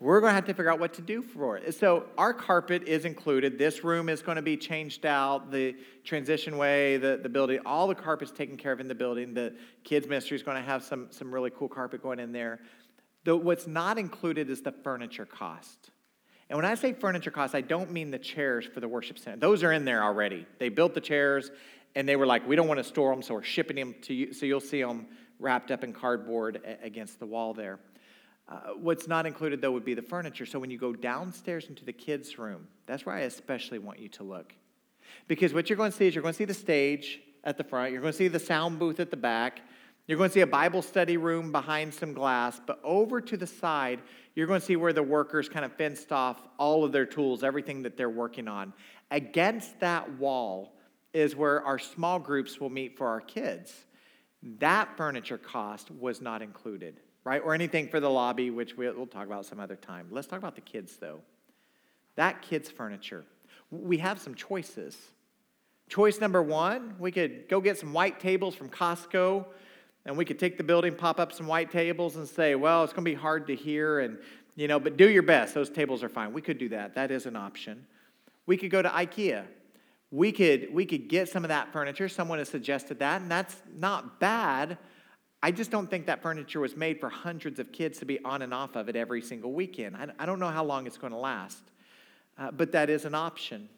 we're 0.00 0.20
going 0.20 0.30
to 0.30 0.34
have 0.34 0.44
to 0.44 0.54
figure 0.54 0.70
out 0.70 0.78
what 0.78 0.94
to 0.94 1.02
do 1.02 1.22
for 1.22 1.56
it. 1.56 1.74
So, 1.74 2.06
our 2.16 2.32
carpet 2.32 2.84
is 2.86 3.04
included. 3.04 3.58
This 3.58 3.82
room 3.82 4.08
is 4.08 4.22
going 4.22 4.36
to 4.36 4.42
be 4.42 4.56
changed 4.56 5.04
out. 5.04 5.50
The 5.50 5.74
transition 6.04 6.56
way, 6.56 6.98
the, 6.98 7.18
the 7.20 7.28
building, 7.28 7.58
all 7.66 7.88
the 7.88 7.94
carpet's 7.94 8.30
taken 8.30 8.56
care 8.56 8.72
of 8.72 8.80
in 8.80 8.86
the 8.86 8.94
building. 8.94 9.34
The 9.34 9.54
kids' 9.82 10.06
ministry 10.06 10.36
is 10.36 10.42
going 10.42 10.56
to 10.56 10.62
have 10.62 10.84
some, 10.84 11.08
some 11.10 11.34
really 11.34 11.50
cool 11.50 11.68
carpet 11.68 12.02
going 12.02 12.20
in 12.20 12.32
there. 12.32 12.60
The, 13.24 13.36
what's 13.36 13.66
not 13.66 13.98
included 13.98 14.48
is 14.50 14.62
the 14.62 14.72
furniture 14.72 15.26
cost. 15.26 15.90
And 16.48 16.56
when 16.56 16.64
I 16.64 16.74
say 16.76 16.92
furniture 16.92 17.30
cost, 17.30 17.54
I 17.54 17.60
don't 17.60 17.90
mean 17.90 18.10
the 18.10 18.18
chairs 18.18 18.64
for 18.66 18.80
the 18.80 18.88
worship 18.88 19.18
center. 19.18 19.36
Those 19.36 19.62
are 19.62 19.72
in 19.72 19.84
there 19.84 20.02
already. 20.02 20.46
They 20.58 20.68
built 20.70 20.94
the 20.94 21.00
chairs 21.00 21.50
and 21.94 22.08
they 22.08 22.16
were 22.16 22.26
like, 22.26 22.46
we 22.46 22.56
don't 22.56 22.68
want 22.68 22.78
to 22.78 22.84
store 22.84 23.12
them, 23.12 23.22
so 23.22 23.34
we're 23.34 23.42
shipping 23.42 23.76
them 23.76 23.94
to 24.02 24.14
you. 24.14 24.32
So 24.32 24.46
you'll 24.46 24.60
see 24.60 24.82
them 24.82 25.06
wrapped 25.38 25.70
up 25.70 25.84
in 25.84 25.92
cardboard 25.92 26.60
against 26.82 27.18
the 27.18 27.26
wall 27.26 27.54
there. 27.54 27.80
Uh, 28.48 28.70
what's 28.80 29.06
not 29.06 29.26
included, 29.26 29.60
though, 29.60 29.72
would 29.72 29.84
be 29.84 29.94
the 29.94 30.02
furniture. 30.02 30.46
So 30.46 30.58
when 30.58 30.70
you 30.70 30.78
go 30.78 30.94
downstairs 30.94 31.66
into 31.68 31.84
the 31.84 31.92
kids' 31.92 32.38
room, 32.38 32.66
that's 32.86 33.04
where 33.04 33.14
I 33.14 33.20
especially 33.20 33.78
want 33.78 33.98
you 33.98 34.08
to 34.10 34.22
look. 34.22 34.54
Because 35.26 35.52
what 35.52 35.68
you're 35.68 35.76
going 35.76 35.90
to 35.90 35.96
see 35.96 36.06
is 36.06 36.14
you're 36.14 36.22
going 36.22 36.34
to 36.34 36.38
see 36.38 36.44
the 36.44 36.54
stage 36.54 37.20
at 37.44 37.56
the 37.56 37.64
front, 37.64 37.92
you're 37.92 38.00
going 38.00 38.12
to 38.12 38.16
see 38.18 38.28
the 38.28 38.40
sound 38.40 38.78
booth 38.78 39.00
at 39.00 39.10
the 39.10 39.16
back, 39.16 39.60
you're 40.06 40.16
going 40.16 40.30
to 40.30 40.34
see 40.34 40.40
a 40.40 40.46
Bible 40.46 40.80
study 40.80 41.18
room 41.18 41.52
behind 41.52 41.92
some 41.92 42.14
glass, 42.14 42.60
but 42.66 42.80
over 42.82 43.20
to 43.20 43.36
the 43.36 43.46
side, 43.46 44.00
you're 44.34 44.46
going 44.46 44.60
to 44.60 44.66
see 44.66 44.76
where 44.76 44.92
the 44.92 45.02
workers 45.02 45.48
kind 45.48 45.64
of 45.64 45.72
fenced 45.74 46.12
off 46.12 46.40
all 46.58 46.82
of 46.84 46.92
their 46.92 47.06
tools, 47.06 47.44
everything 47.44 47.82
that 47.82 47.96
they're 47.96 48.08
working 48.08 48.48
on. 48.48 48.72
Against 49.10 49.78
that 49.80 50.18
wall 50.18 50.74
is 51.12 51.36
where 51.36 51.62
our 51.62 51.78
small 51.78 52.18
groups 52.18 52.58
will 52.58 52.70
meet 52.70 52.96
for 52.96 53.06
our 53.08 53.20
kids. 53.20 53.72
That 54.42 54.96
furniture 54.96 55.38
cost 55.38 55.90
was 55.90 56.20
not 56.20 56.40
included, 56.40 57.00
right? 57.24 57.42
Or 57.44 57.54
anything 57.54 57.88
for 57.88 58.00
the 58.00 58.10
lobby, 58.10 58.50
which 58.50 58.76
we'll 58.76 59.06
talk 59.06 59.26
about 59.26 59.46
some 59.46 59.60
other 59.60 59.76
time. 59.76 60.08
Let's 60.10 60.26
talk 60.26 60.38
about 60.38 60.54
the 60.54 60.60
kids, 60.60 60.96
though. 60.96 61.20
That 62.16 62.42
kids' 62.42 62.70
furniture. 62.70 63.24
We 63.70 63.98
have 63.98 64.18
some 64.18 64.34
choices. 64.34 64.96
Choice 65.88 66.20
number 66.20 66.42
one, 66.42 66.96
we 66.98 67.10
could 67.10 67.48
go 67.48 67.60
get 67.60 67.78
some 67.78 67.92
white 67.92 68.20
tables 68.20 68.54
from 68.54 68.68
Costco 68.68 69.46
and 70.08 70.16
we 70.16 70.24
could 70.24 70.38
take 70.38 70.56
the 70.56 70.64
building, 70.64 70.94
pop 70.94 71.20
up 71.20 71.32
some 71.32 71.46
white 71.46 71.70
tables, 71.70 72.16
and 72.16 72.26
say, 72.26 72.54
well, 72.54 72.82
it's 72.82 72.94
going 72.94 73.04
to 73.04 73.10
be 73.10 73.14
hard 73.14 73.46
to 73.48 73.54
hear, 73.54 74.00
and 74.00 74.18
you 74.56 74.66
know, 74.66 74.80
but 74.80 74.96
do 74.96 75.08
your 75.08 75.22
best. 75.22 75.52
Those 75.52 75.68
tables 75.68 76.02
are 76.02 76.08
fine. 76.08 76.32
We 76.32 76.40
could 76.40 76.56
do 76.56 76.70
that. 76.70 76.94
That 76.94 77.10
is 77.10 77.26
an 77.26 77.36
option. 77.36 77.86
We 78.46 78.56
could 78.56 78.70
go 78.70 78.80
to 78.80 78.88
IKEA. 78.88 79.44
We 80.10 80.32
could 80.32 80.72
we 80.72 80.86
could 80.86 81.08
get 81.08 81.28
some 81.28 81.44
of 81.44 81.48
that 81.48 81.72
furniture. 81.74 82.08
Someone 82.08 82.38
has 82.38 82.48
suggested 82.48 83.00
that, 83.00 83.20
and 83.20 83.30
that's 83.30 83.54
not 83.76 84.18
bad. 84.18 84.78
I 85.42 85.52
just 85.52 85.70
don't 85.70 85.88
think 85.88 86.06
that 86.06 86.20
furniture 86.20 86.60
was 86.60 86.76
made 86.76 86.98
for 86.98 87.08
hundreds 87.08 87.60
of 87.60 87.70
kids 87.70 87.98
to 88.00 88.04
be 88.04 88.22
on 88.24 88.42
and 88.42 88.52
off 88.52 88.74
of 88.74 88.88
it 88.88 88.96
every 88.96 89.22
single 89.22 89.52
weekend. 89.52 89.96
I, 90.18 90.26
don't 90.26 90.40
know 90.40 90.48
how 90.48 90.64
long 90.64 90.86
it's 90.86 90.98
going 90.98 91.12
to 91.12 91.18
last, 91.18 91.62
uh, 92.36 92.50
but 92.50 92.72
that 92.72 92.90
is 92.90 93.04
an 93.04 93.14
option. 93.14 93.68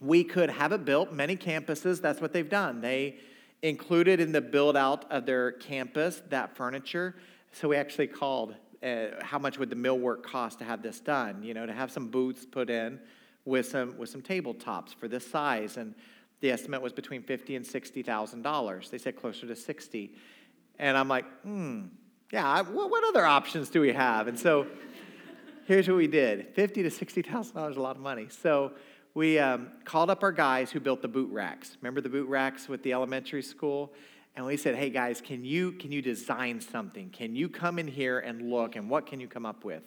We 0.00 0.24
could 0.24 0.48
have 0.48 0.72
it 0.72 0.84
built. 0.84 1.12
Many 1.12 1.36
campuses, 1.36 2.00
that's 2.00 2.20
what 2.20 2.32
they've 2.32 2.48
done. 2.48 2.80
They 2.80 3.18
included 3.62 4.20
in 4.20 4.32
the 4.32 4.40
build 4.40 4.76
out 4.76 5.10
of 5.10 5.26
their 5.26 5.52
campus 5.52 6.22
that 6.30 6.56
furniture. 6.56 7.16
So 7.52 7.68
we 7.68 7.76
actually 7.76 8.06
called 8.06 8.54
uh, 8.82 9.06
how 9.22 9.38
much 9.38 9.58
would 9.58 9.70
the 9.70 9.76
millwork 9.76 10.22
cost 10.22 10.58
to 10.60 10.64
have 10.64 10.82
this 10.82 11.00
done? 11.00 11.42
You 11.42 11.54
know, 11.54 11.66
to 11.66 11.72
have 11.72 11.90
some 11.90 12.08
booths 12.08 12.46
put 12.46 12.70
in 12.70 13.00
with 13.44 13.66
some 13.66 13.96
with 13.96 14.10
some 14.10 14.22
tabletops 14.22 14.94
for 14.94 15.08
this 15.08 15.26
size, 15.26 15.76
and 15.76 15.94
the 16.40 16.50
estimate 16.50 16.82
was 16.82 16.92
between 16.92 17.22
fifty 17.22 17.56
and 17.56 17.66
sixty 17.66 18.02
thousand 18.02 18.42
dollars. 18.42 18.90
They 18.90 18.98
said 18.98 19.16
closer 19.16 19.46
to 19.46 19.56
sixty, 19.56 20.14
and 20.78 20.96
I'm 20.96 21.08
like, 21.08 21.24
hmm, 21.42 21.86
yeah. 22.32 22.62
What, 22.62 22.90
what 22.90 23.04
other 23.04 23.24
options 23.24 23.70
do 23.70 23.80
we 23.80 23.92
have? 23.92 24.28
And 24.28 24.38
so 24.38 24.66
here's 25.66 25.88
what 25.88 25.96
we 25.96 26.06
did: 26.06 26.48
fifty 26.54 26.82
to 26.82 26.90
sixty 26.90 27.22
thousand 27.22 27.56
dollars, 27.56 27.72
is 27.72 27.78
a 27.78 27.82
lot 27.82 27.96
of 27.96 28.02
money. 28.02 28.28
So 28.28 28.72
we 29.14 29.38
um, 29.38 29.68
called 29.84 30.10
up 30.10 30.22
our 30.22 30.32
guys 30.32 30.70
who 30.70 30.80
built 30.80 31.00
the 31.00 31.08
boot 31.08 31.30
racks. 31.32 31.76
Remember 31.80 32.00
the 32.00 32.08
boot 32.08 32.28
racks 32.28 32.68
with 32.68 32.82
the 32.82 32.92
elementary 32.92 33.42
school? 33.42 33.92
And 34.34 34.44
we 34.44 34.58
said, 34.58 34.74
hey 34.74 34.90
guys, 34.90 35.22
can 35.22 35.46
you, 35.46 35.72
can 35.72 35.90
you 35.90 36.02
design 36.02 36.60
something? 36.60 37.08
Can 37.08 37.34
you 37.34 37.48
come 37.48 37.78
in 37.78 37.88
here 37.88 38.18
and 38.18 38.50
look? 38.50 38.76
And 38.76 38.90
what 38.90 39.06
can 39.06 39.18
you 39.18 39.28
come 39.28 39.46
up 39.46 39.64
with? 39.64 39.82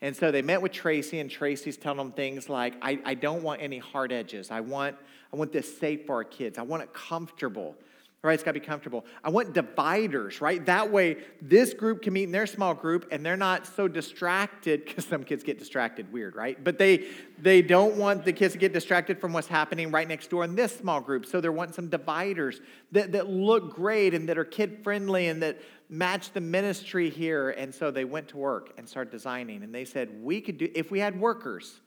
And 0.00 0.16
so 0.16 0.32
they 0.32 0.40
met 0.40 0.62
with 0.62 0.72
Tracy, 0.72 1.20
and 1.20 1.30
Tracy's 1.30 1.76
telling 1.76 1.98
them 1.98 2.12
things 2.12 2.48
like, 2.48 2.74
I, 2.80 2.98
I 3.04 3.12
don't 3.12 3.42
want 3.42 3.60
any 3.60 3.76
hard 3.76 4.10
edges. 4.10 4.50
I 4.50 4.60
want, 4.60 4.96
I 5.30 5.36
want 5.36 5.52
this 5.52 5.78
safe 5.78 6.06
for 6.06 6.14
our 6.14 6.24
kids. 6.24 6.56
I 6.56 6.62
want 6.62 6.82
it 6.82 6.94
comfortable 6.94 7.76
right? 8.22 8.34
It's 8.34 8.44
got 8.44 8.52
to 8.52 8.60
be 8.60 8.64
comfortable. 8.64 9.04
I 9.24 9.30
want 9.30 9.52
dividers, 9.52 10.40
right? 10.40 10.64
That 10.66 10.92
way, 10.92 11.16
this 11.40 11.74
group 11.74 12.02
can 12.02 12.12
meet 12.12 12.24
in 12.24 12.32
their 12.32 12.46
small 12.46 12.72
group, 12.72 13.08
and 13.10 13.26
they're 13.26 13.36
not 13.36 13.66
so 13.66 13.88
distracted 13.88 14.84
because 14.86 15.04
some 15.06 15.24
kids 15.24 15.42
get 15.42 15.58
distracted, 15.58 16.12
weird, 16.12 16.36
right? 16.36 16.62
But 16.62 16.78
they 16.78 17.08
they 17.38 17.60
don't 17.60 17.96
want 17.96 18.24
the 18.24 18.32
kids 18.32 18.52
to 18.52 18.58
get 18.58 18.72
distracted 18.72 19.20
from 19.20 19.32
what's 19.32 19.48
happening 19.48 19.90
right 19.90 20.06
next 20.06 20.30
door 20.30 20.44
in 20.44 20.54
this 20.54 20.76
small 20.76 21.00
group. 21.00 21.26
So 21.26 21.40
they're 21.40 21.50
wanting 21.50 21.74
some 21.74 21.88
dividers 21.88 22.60
that, 22.92 23.12
that 23.12 23.28
look 23.28 23.74
great 23.74 24.14
and 24.14 24.28
that 24.28 24.38
are 24.38 24.44
kid 24.44 24.78
friendly 24.84 25.26
and 25.26 25.42
that 25.42 25.60
match 25.88 26.30
the 26.32 26.40
ministry 26.40 27.10
here. 27.10 27.50
And 27.50 27.74
so 27.74 27.90
they 27.90 28.04
went 28.04 28.28
to 28.28 28.36
work 28.36 28.74
and 28.78 28.88
started 28.88 29.10
designing. 29.10 29.64
And 29.64 29.74
they 29.74 29.84
said, 29.84 30.22
we 30.22 30.40
could 30.40 30.58
do 30.58 30.70
if 30.72 30.92
we 30.92 31.00
had 31.00 31.18
workers. 31.20 31.80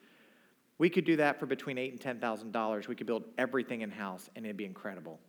We 0.78 0.90
could 0.90 1.06
do 1.06 1.16
that 1.16 1.40
for 1.40 1.46
between 1.46 1.78
eight 1.78 1.94
and 1.94 2.02
ten 2.02 2.20
thousand 2.20 2.52
dollars. 2.52 2.90
We 2.90 2.96
could 2.96 3.08
build 3.08 3.24
everything 3.38 3.80
in 3.80 3.92
house, 3.92 4.30
and 4.36 4.46
it'd 4.46 4.58
be 4.58 4.66
incredible. 4.66 5.22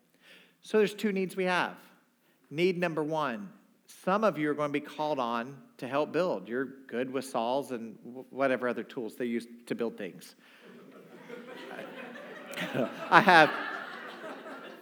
So 0.66 0.78
there's 0.78 0.94
two 0.94 1.12
needs 1.12 1.36
we 1.36 1.44
have. 1.44 1.76
Need 2.50 2.76
number 2.76 3.04
one 3.04 3.50
some 3.86 4.24
of 4.24 4.36
you 4.36 4.50
are 4.50 4.54
going 4.54 4.68
to 4.68 4.72
be 4.72 4.80
called 4.80 5.20
on 5.20 5.56
to 5.78 5.86
help 5.86 6.10
build. 6.10 6.48
You're 6.48 6.64
good 6.88 7.08
with 7.08 7.24
saws 7.24 7.70
and 7.70 7.96
whatever 8.30 8.68
other 8.68 8.82
tools 8.82 9.14
they 9.14 9.26
use 9.26 9.46
to 9.66 9.76
build 9.76 9.96
things. 9.96 10.34
I 13.10 13.20
have. 13.20 13.52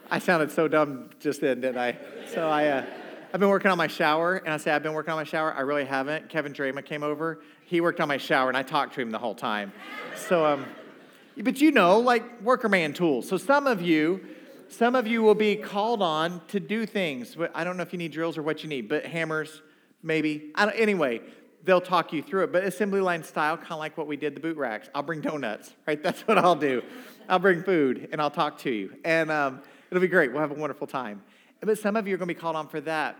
I 0.09 0.17
sounded 0.17 0.51
so 0.51 0.67
dumb 0.67 1.11
just 1.19 1.41
then, 1.41 1.61
didn't 1.61 1.77
I? 1.77 1.97
So 2.33 2.49
I, 2.49 2.67
uh, 2.67 2.85
I've 3.31 3.39
been 3.39 3.49
working 3.49 3.69
on 3.69 3.77
my 3.77 3.87
shower, 3.87 4.37
and 4.37 4.55
I 4.55 4.57
say 4.57 4.71
I've 4.71 4.81
been 4.81 4.93
working 4.93 5.11
on 5.11 5.17
my 5.17 5.23
shower. 5.23 5.53
I 5.53 5.61
really 5.61 5.85
haven't. 5.85 6.29
Kevin 6.29 6.51
Drama 6.51 6.81
came 6.81 7.03
over. 7.03 7.41
He 7.63 7.79
worked 7.79 7.99
on 7.99 8.07
my 8.07 8.17
shower, 8.17 8.47
and 8.47 8.57
I 8.57 8.63
talked 8.63 8.95
to 8.95 9.01
him 9.01 9.11
the 9.11 9.19
whole 9.19 9.35
time. 9.35 9.71
So, 10.15 10.47
um, 10.47 10.65
but 11.37 11.61
you 11.61 11.71
know, 11.71 11.99
like 11.99 12.41
worker 12.41 12.69
man 12.69 12.93
tools. 12.93 13.29
So 13.29 13.37
some 13.37 13.67
of 13.67 13.83
you 13.83 14.25
some 14.69 14.95
of 14.95 15.07
you 15.07 15.21
will 15.21 15.35
be 15.35 15.55
called 15.55 16.01
on 16.01 16.41
to 16.47 16.59
do 16.59 16.85
things. 16.85 17.37
I 17.53 17.63
don't 17.63 17.77
know 17.77 17.83
if 17.83 17.93
you 17.93 17.99
need 17.99 18.11
drills 18.11 18.37
or 18.37 18.43
what 18.43 18.63
you 18.63 18.69
need, 18.69 18.89
but 18.89 19.05
hammers, 19.05 19.61
maybe. 20.01 20.51
anyway, 20.57 21.21
they'll 21.63 21.81
talk 21.81 22.13
you 22.13 22.21
through 22.21 22.45
it. 22.45 22.51
But 22.51 22.63
assembly 22.63 23.01
line 23.01 23.23
style, 23.23 23.57
kind 23.57 23.71
of 23.71 23.79
like 23.79 23.97
what 23.97 24.07
we 24.07 24.15
did 24.17 24.35
the 24.35 24.39
boot 24.39 24.57
racks. 24.57 24.89
I'll 24.95 25.03
bring 25.03 25.21
donuts, 25.21 25.73
right? 25.87 26.01
That's 26.03 26.21
what 26.21 26.37
I'll 26.37 26.55
do. 26.55 26.81
I'll 27.27 27.39
bring 27.39 27.63
food 27.63 28.09
and 28.11 28.21
I'll 28.21 28.31
talk 28.31 28.59
to 28.59 28.71
you. 28.71 28.95
And 29.03 29.31
um, 29.31 29.61
it'll 29.89 30.01
be 30.01 30.07
great. 30.07 30.31
We'll 30.31 30.41
have 30.41 30.51
a 30.51 30.55
wonderful 30.55 30.87
time. 30.87 31.23
But 31.61 31.77
some 31.79 31.95
of 31.95 32.07
you 32.07 32.15
are 32.15 32.17
going 32.17 32.27
to 32.27 32.33
be 32.33 32.39
called 32.39 32.55
on 32.55 32.67
for 32.67 32.81
that. 32.81 33.17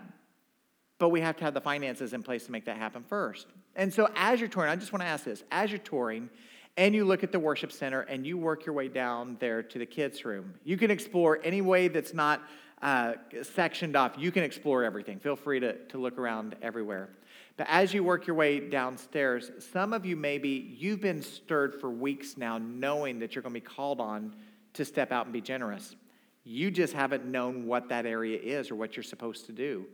But 0.97 1.09
we 1.09 1.21
have 1.21 1.35
to 1.37 1.43
have 1.43 1.53
the 1.53 1.61
finances 1.61 2.13
in 2.13 2.23
place 2.23 2.45
to 2.45 2.51
make 2.51 2.65
that 2.65 2.77
happen 2.77 3.03
first. 3.03 3.47
And 3.75 3.93
so 3.93 4.09
as 4.15 4.39
you're 4.39 4.47
touring, 4.47 4.71
I 4.71 4.75
just 4.75 4.93
want 4.93 5.01
to 5.01 5.07
ask 5.07 5.25
this 5.25 5.43
as 5.51 5.69
you're 5.69 5.79
touring, 5.79 6.29
and 6.77 6.93
you 6.93 7.05
look 7.05 7.23
at 7.23 7.31
the 7.31 7.39
worship 7.39 7.71
center 7.71 8.01
and 8.01 8.25
you 8.25 8.37
work 8.37 8.65
your 8.65 8.75
way 8.75 8.87
down 8.87 9.37
there 9.39 9.63
to 9.63 9.79
the 9.79 9.85
kids' 9.85 10.25
room. 10.25 10.55
You 10.63 10.77
can 10.77 10.91
explore 10.91 11.39
any 11.43 11.61
way 11.61 11.87
that's 11.87 12.13
not 12.13 12.41
uh, 12.81 13.13
sectioned 13.43 13.95
off. 13.95 14.15
You 14.17 14.31
can 14.31 14.43
explore 14.43 14.83
everything. 14.83 15.19
Feel 15.19 15.35
free 15.35 15.59
to, 15.61 15.77
to 15.87 15.97
look 15.97 16.17
around 16.17 16.55
everywhere. 16.61 17.09
But 17.57 17.67
as 17.69 17.93
you 17.93 18.03
work 18.03 18.27
your 18.27 18.35
way 18.35 18.59
downstairs, 18.59 19.51
some 19.71 19.93
of 19.93 20.05
you 20.05 20.17
maybe 20.17 20.75
you've 20.77 20.99
been 20.99 21.21
stirred 21.21 21.79
for 21.79 21.89
weeks 21.89 22.35
now, 22.35 22.57
knowing 22.57 23.19
that 23.19 23.33
you're 23.33 23.41
going 23.41 23.53
to 23.53 23.61
be 23.61 23.65
called 23.65 24.01
on 24.01 24.35
to 24.73 24.83
step 24.83 25.13
out 25.13 25.25
and 25.25 25.33
be 25.33 25.41
generous. 25.41 25.95
You 26.43 26.69
just 26.69 26.93
haven't 26.93 27.25
known 27.25 27.65
what 27.65 27.89
that 27.89 28.05
area 28.05 28.37
is 28.37 28.69
or 28.69 28.75
what 28.75 28.97
you're 28.97 29.03
supposed 29.03 29.45
to 29.45 29.53
do. 29.53 29.85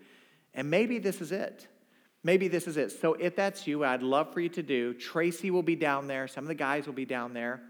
And 0.56 0.70
maybe 0.70 0.98
this 0.98 1.22
is 1.22 1.32
it. 1.32 1.68
Maybe 2.24 2.48
this 2.48 2.68
is 2.68 2.78
it. 2.78 2.92
So 2.92 3.14
if 3.16 3.36
that's 3.36 3.66
you, 3.66 3.84
I'd 3.84 4.04
love 4.04 4.32
for 4.34 4.40
you 4.40 4.50
to 4.50 4.62
do. 4.62 4.94
Tracy 4.94 5.50
will 5.50 5.64
be 5.64 5.76
down 5.76 6.08
there. 6.08 6.28
Some 6.28 6.44
of 6.44 6.48
the 6.48 6.56
guys 6.56 6.86
will 6.86 6.94
be 6.94 7.06
down 7.06 7.34
there. 7.34 7.62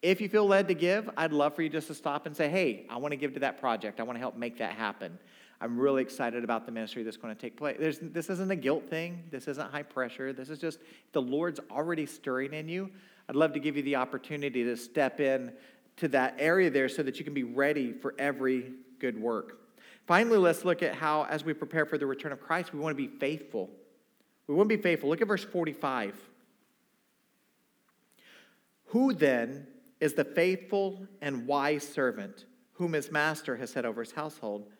If 0.00 0.20
you 0.20 0.28
feel 0.28 0.46
led 0.46 0.68
to 0.68 0.74
give, 0.74 1.10
I'd 1.16 1.32
love 1.32 1.54
for 1.54 1.62
you 1.62 1.68
just 1.68 1.88
to 1.88 1.94
stop 1.94 2.24
and 2.24 2.36
say, 2.36 2.48
hey, 2.48 2.86
I 2.88 2.96
want 2.98 3.12
to 3.12 3.16
give 3.16 3.34
to 3.34 3.40
that 3.40 3.60
project. 3.60 4.00
I 4.00 4.04
want 4.04 4.16
to 4.16 4.20
help 4.20 4.36
make 4.36 4.58
that 4.58 4.72
happen. 4.72 5.18
I'm 5.60 5.78
really 5.78 6.02
excited 6.02 6.44
about 6.44 6.66
the 6.66 6.72
ministry 6.72 7.02
that's 7.02 7.16
going 7.16 7.34
to 7.34 7.40
take 7.40 7.56
place. 7.56 7.76
There's, 7.80 7.98
this 7.98 8.30
isn't 8.30 8.50
a 8.50 8.56
guilt 8.56 8.88
thing. 8.88 9.24
This 9.30 9.48
isn't 9.48 9.70
high 9.72 9.82
pressure. 9.82 10.32
This 10.32 10.50
is 10.50 10.58
just 10.58 10.78
the 11.12 11.20
Lord's 11.20 11.60
already 11.70 12.06
stirring 12.06 12.54
in 12.54 12.68
you. 12.68 12.90
I'd 13.28 13.36
love 13.36 13.52
to 13.54 13.60
give 13.60 13.76
you 13.76 13.82
the 13.82 13.96
opportunity 13.96 14.62
to 14.64 14.76
step 14.76 15.20
in 15.20 15.52
to 15.96 16.08
that 16.08 16.36
area 16.38 16.70
there 16.70 16.88
so 16.88 17.02
that 17.02 17.18
you 17.18 17.24
can 17.24 17.34
be 17.34 17.42
ready 17.42 17.92
for 17.92 18.14
every 18.18 18.72
good 19.00 19.20
work. 19.20 19.58
Finally, 20.06 20.38
let's 20.38 20.64
look 20.64 20.82
at 20.82 20.94
how, 20.94 21.24
as 21.24 21.44
we 21.44 21.52
prepare 21.52 21.84
for 21.84 21.98
the 21.98 22.06
return 22.06 22.30
of 22.30 22.40
Christ, 22.40 22.72
we 22.72 22.78
want 22.78 22.96
to 22.96 23.08
be 23.08 23.18
faithful. 23.18 23.68
We 24.48 24.54
wouldn't 24.54 24.70
be 24.70 24.82
faithful. 24.82 25.10
Look 25.10 25.20
at 25.20 25.28
verse 25.28 25.44
45. 25.44 26.14
Who 28.86 29.12
then 29.12 29.66
is 30.00 30.14
the 30.14 30.24
faithful 30.24 31.06
and 31.20 31.46
wise 31.46 31.86
servant 31.86 32.46
whom 32.72 32.94
his 32.94 33.12
master 33.12 33.56
has 33.56 33.70
set 33.70 33.84
over 33.84 34.02
his 34.02 34.12
household 34.12 34.70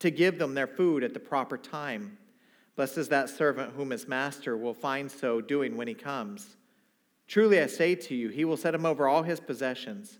to 0.00 0.10
give 0.10 0.38
them 0.38 0.54
their 0.54 0.66
food 0.66 1.04
at 1.04 1.14
the 1.14 1.20
proper 1.20 1.56
time? 1.56 2.18
Blessed 2.74 2.98
is 2.98 3.08
that 3.08 3.28
servant 3.28 3.74
whom 3.74 3.90
his 3.90 4.08
master 4.08 4.56
will 4.56 4.74
find 4.74 5.10
so 5.10 5.40
doing 5.40 5.76
when 5.76 5.86
he 5.86 5.94
comes. 5.94 6.56
Truly 7.28 7.60
I 7.60 7.66
say 7.66 7.94
to 7.94 8.14
you, 8.14 8.28
he 8.28 8.44
will 8.44 8.56
set 8.56 8.74
him 8.74 8.84
over 8.84 9.06
all 9.06 9.22
his 9.22 9.40
possessions. 9.40 10.18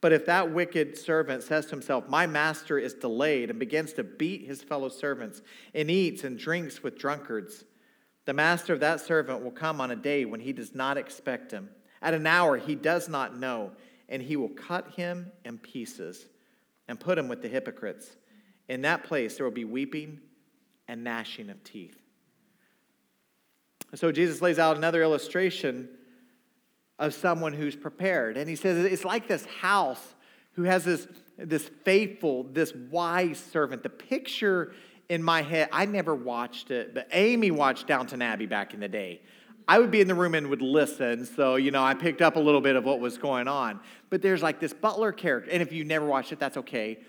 But 0.00 0.12
if 0.12 0.26
that 0.26 0.52
wicked 0.52 0.98
servant 0.98 1.42
says 1.42 1.66
to 1.66 1.70
himself, 1.70 2.08
My 2.08 2.26
master 2.26 2.78
is 2.78 2.94
delayed, 2.94 3.50
and 3.50 3.58
begins 3.58 3.92
to 3.94 4.04
beat 4.04 4.46
his 4.46 4.62
fellow 4.62 4.88
servants, 4.88 5.42
and 5.74 5.90
eats 5.90 6.24
and 6.24 6.38
drinks 6.38 6.82
with 6.82 6.98
drunkards, 6.98 7.64
the 8.26 8.34
master 8.34 8.72
of 8.74 8.80
that 8.80 9.00
servant 9.00 9.42
will 9.42 9.50
come 9.50 9.80
on 9.80 9.90
a 9.90 9.96
day 9.96 10.24
when 10.24 10.40
he 10.40 10.52
does 10.52 10.74
not 10.74 10.98
expect 10.98 11.50
him, 11.50 11.70
at 12.02 12.12
an 12.12 12.26
hour 12.26 12.58
he 12.58 12.74
does 12.74 13.08
not 13.08 13.38
know, 13.38 13.72
and 14.08 14.20
he 14.20 14.36
will 14.36 14.50
cut 14.50 14.90
him 14.90 15.32
in 15.44 15.58
pieces 15.58 16.26
and 16.88 17.00
put 17.00 17.18
him 17.18 17.28
with 17.28 17.40
the 17.40 17.48
hypocrites. 17.48 18.16
In 18.68 18.82
that 18.82 19.04
place 19.04 19.36
there 19.36 19.46
will 19.46 19.52
be 19.52 19.64
weeping 19.64 20.20
and 20.88 21.02
gnashing 21.02 21.50
of 21.50 21.62
teeth. 21.64 21.96
So 23.94 24.12
Jesus 24.12 24.42
lays 24.42 24.58
out 24.58 24.76
another 24.76 25.02
illustration 25.02 25.88
of 26.98 27.14
someone 27.14 27.52
who's 27.52 27.76
prepared. 27.76 28.36
And 28.36 28.48
he 28.48 28.56
says 28.56 28.84
it's 28.84 29.04
like 29.04 29.28
this 29.28 29.44
house 29.46 30.14
who 30.52 30.62
has 30.62 30.84
this, 30.84 31.06
this 31.36 31.70
faithful, 31.84 32.44
this 32.44 32.74
wise 32.90 33.38
servant. 33.38 33.82
The 33.82 33.90
picture 33.90 34.72
in 35.08 35.22
my 35.22 35.42
head. 35.42 35.68
I 35.72 35.86
never 35.86 36.14
watched 36.14 36.70
it, 36.70 36.94
but 36.94 37.08
Amy 37.12 37.50
watched 37.50 37.86
Downton 37.86 38.22
Abbey 38.22 38.46
back 38.46 38.74
in 38.74 38.80
the 38.80 38.88
day. 38.88 39.20
I 39.68 39.78
would 39.78 39.90
be 39.90 40.00
in 40.00 40.06
the 40.06 40.14
room 40.14 40.34
and 40.34 40.48
would 40.48 40.62
listen. 40.62 41.26
So, 41.26 41.56
you 41.56 41.70
know, 41.72 41.82
I 41.82 41.94
picked 41.94 42.22
up 42.22 42.36
a 42.36 42.40
little 42.40 42.60
bit 42.60 42.76
of 42.76 42.84
what 42.84 43.00
was 43.00 43.18
going 43.18 43.48
on. 43.48 43.80
But 44.10 44.22
there's 44.22 44.42
like 44.42 44.60
this 44.60 44.72
butler 44.72 45.12
character. 45.12 45.50
And 45.50 45.60
if 45.60 45.72
you 45.72 45.84
never 45.84 46.06
watched 46.06 46.30
it, 46.32 46.38
that's 46.38 46.56
okay. 46.58 47.00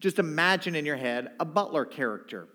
Just 0.00 0.18
imagine 0.18 0.74
in 0.74 0.86
your 0.86 0.96
head 0.96 1.32
a 1.38 1.44
butler 1.44 1.84
character. 1.84 2.48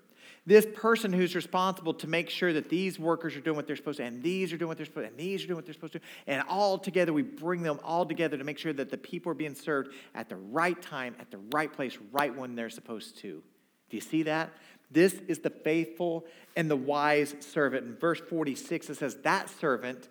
This 0.48 0.66
person 0.74 1.14
who's 1.14 1.36
responsible 1.36 1.94
to 1.96 2.08
make 2.08 2.28
sure 2.32 2.52
that 2.54 2.68
these 2.68 2.98
workers 2.98 3.36
are 3.36 3.42
doing 3.42 3.56
what 3.56 3.68
they're 3.68 3.76
supposed 3.76 3.98
to, 3.98 4.04
and 4.04 4.24
these 4.24 4.52
are 4.52 4.58
doing 4.58 4.70
what 4.70 4.78
they're 4.78 4.88
supposed 4.88 5.06
to, 5.06 5.12
and 5.12 5.20
these 5.20 5.44
are 5.44 5.48
doing 5.48 5.58
what 5.58 5.66
they're 5.66 5.74
supposed 5.76 5.94
to. 5.94 6.00
And 6.26 6.44
all 6.50 6.80
together, 6.80 7.14
we 7.14 7.22
bring 7.22 7.62
them 7.62 7.80
all 7.84 8.08
together 8.08 8.38
to 8.38 8.44
make 8.44 8.58
sure 8.58 8.74
that 8.74 8.90
the 8.90 8.98
people 8.98 9.32
are 9.32 9.36
being 9.36 9.54
served 9.54 9.94
at 10.16 10.30
the 10.30 10.38
right 10.38 10.82
time, 10.82 11.16
at 11.20 11.30
the 11.30 11.38
right 11.54 11.72
place, 11.72 11.96
right 12.12 12.36
when 12.36 12.56
they're 12.56 12.72
supposed 12.72 13.20
to. 13.20 13.44
Do 13.92 13.98
you 13.98 14.02
see 14.02 14.24
that? 14.24 14.52
This 14.92 15.14
is 15.28 15.40
the 15.40 15.50
faithful 15.50 16.26
and 16.56 16.70
the 16.70 16.76
wise 16.76 17.34
servant. 17.40 17.88
In 17.88 17.96
verse 17.96 18.20
46, 18.20 18.90
it 18.90 18.98
says, 18.98 19.16
That 19.24 19.50
servant 19.50 20.10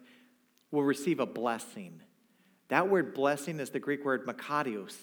will 0.71 0.83
receive 0.83 1.21
a 1.21 1.27
blessing. 1.27 2.01
That 2.69 2.89
word 2.89 3.15
blessing 3.15 3.61
is 3.61 3.71
the 3.71 3.81
Greek 3.81 4.05
word 4.05 4.27
makarios. 4.27 4.97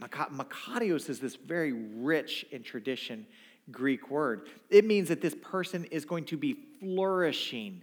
Makarios 0.00 1.08
is 1.08 1.20
this 1.20 1.36
very 1.36 1.72
rich 1.72 2.46
in 2.52 2.62
tradition 2.62 3.26
Greek 3.70 4.10
word. 4.10 4.48
It 4.70 4.84
means 4.84 5.08
that 5.08 5.20
this 5.20 5.34
person 5.34 5.86
is 5.86 6.04
going 6.04 6.26
to 6.26 6.36
be 6.36 6.56
flourishing 6.78 7.82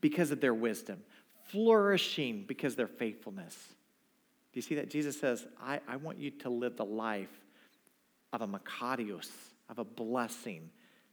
because 0.00 0.30
of 0.30 0.40
their 0.40 0.54
wisdom, 0.54 1.02
flourishing 1.48 2.44
because 2.46 2.74
of 2.74 2.76
their 2.78 2.86
faithfulness. 2.86 3.54
Do 4.52 4.58
you 4.58 4.62
see 4.62 4.76
that? 4.76 4.88
Jesus 4.88 5.18
says, 5.18 5.46
I, 5.60 5.80
I 5.88 5.96
want 5.96 6.18
you 6.18 6.30
to 6.30 6.48
live 6.48 6.76
the 6.76 6.84
life 6.84 7.28
of 8.32 8.40
a 8.40 8.48
makarios 8.48 9.28
of 9.72 9.78
a 9.78 9.84
blessing, 9.84 10.70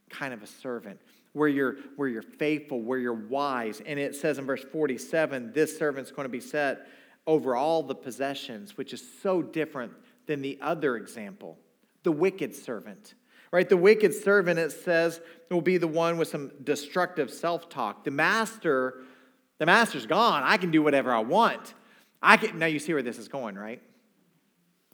kind 0.10 0.34
of 0.34 0.44
a 0.44 0.48
servant, 0.48 1.00
where 1.34 1.48
you're, 1.48 1.78
where 1.96 2.10
you're 2.10 2.22
faithful, 2.22 2.82
where 2.82 3.00
you're 3.00 3.14
wise. 3.14 3.82
And 3.86 3.98
it 3.98 4.16
says 4.16 4.38
in 4.38 4.46
verse 4.46 4.64
47 4.64 5.54
this 5.54 5.78
servant's 5.78 6.12
going 6.12 6.26
to 6.26 6.30
be 6.30 6.42
set 6.42 6.88
over 7.26 7.56
all 7.56 7.82
the 7.84 7.96
possessions, 7.96 8.78
which 8.78 8.94
is 8.94 9.04
so 9.22 9.42
different 9.42 9.94
than 10.28 10.42
the 10.42 10.60
other 10.62 10.98
example, 10.98 11.58
the 12.04 12.12
wicked 12.12 12.54
servant. 12.54 13.16
Right? 13.52 13.68
The 13.68 13.78
wicked 13.78 14.14
servant, 14.14 14.60
it 14.60 14.72
says, 14.72 15.22
will 15.50 15.62
be 15.62 15.78
the 15.78 15.88
one 15.88 16.20
with 16.20 16.28
some 16.28 16.52
destructive 16.64 17.32
self 17.32 17.68
talk. 17.68 18.04
The 18.04 18.12
master, 18.12 19.02
the 19.58 19.66
master's 19.66 20.06
gone. 20.06 20.44
I 20.44 20.58
can 20.58 20.70
do 20.70 20.84
whatever 20.84 21.12
I 21.12 21.20
want. 21.20 21.74
I 22.22 22.38
can, 22.38 22.60
now 22.60 22.68
you 22.68 22.78
see 22.78 22.94
where 22.94 23.02
this 23.02 23.18
is 23.18 23.28
going, 23.28 23.56
right? 23.56 23.82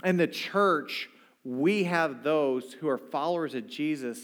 And 0.06 0.18
the 0.18 0.28
church 0.28 1.10
we 1.46 1.84
have 1.84 2.24
those 2.24 2.74
who 2.74 2.90
are 2.90 2.98
followers 2.98 3.54
of 3.54 3.68
Jesus 3.68 4.20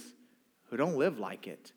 who 0.66 0.76
don't 0.76 0.98
live 0.98 1.20
like 1.20 1.48
it. 1.48 1.72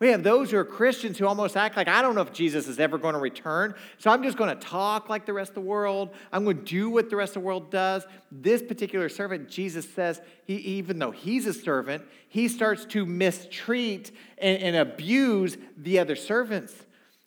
We 0.00 0.08
have 0.08 0.22
those 0.22 0.50
who 0.50 0.56
are 0.56 0.64
Christians 0.64 1.18
who 1.18 1.26
almost 1.26 1.58
act 1.58 1.76
like, 1.76 1.86
I 1.86 2.00
don't 2.00 2.14
know 2.14 2.22
if 2.22 2.32
Jesus 2.32 2.68
is 2.68 2.80
ever 2.80 2.96
going 2.96 3.12
to 3.12 3.20
return, 3.20 3.74
so 3.98 4.10
I'm 4.10 4.22
just 4.22 4.38
going 4.38 4.48
to 4.48 4.60
talk 4.60 5.10
like 5.10 5.26
the 5.26 5.34
rest 5.34 5.50
of 5.50 5.56
the 5.56 5.60
world. 5.60 6.14
I'm 6.32 6.44
going 6.44 6.58
to 6.58 6.62
do 6.62 6.88
what 6.88 7.10
the 7.10 7.16
rest 7.16 7.36
of 7.36 7.42
the 7.42 7.46
world 7.46 7.70
does. 7.70 8.06
This 8.32 8.62
particular 8.62 9.10
servant, 9.10 9.50
Jesus 9.50 9.88
says, 9.92 10.22
he, 10.46 10.56
even 10.56 10.98
though 10.98 11.10
he's 11.10 11.46
a 11.46 11.52
servant, 11.52 12.02
he 12.28 12.48
starts 12.48 12.86
to 12.86 13.04
mistreat 13.04 14.10
and, 14.38 14.62
and 14.62 14.76
abuse 14.76 15.58
the 15.76 15.98
other 15.98 16.16
servants. 16.16 16.74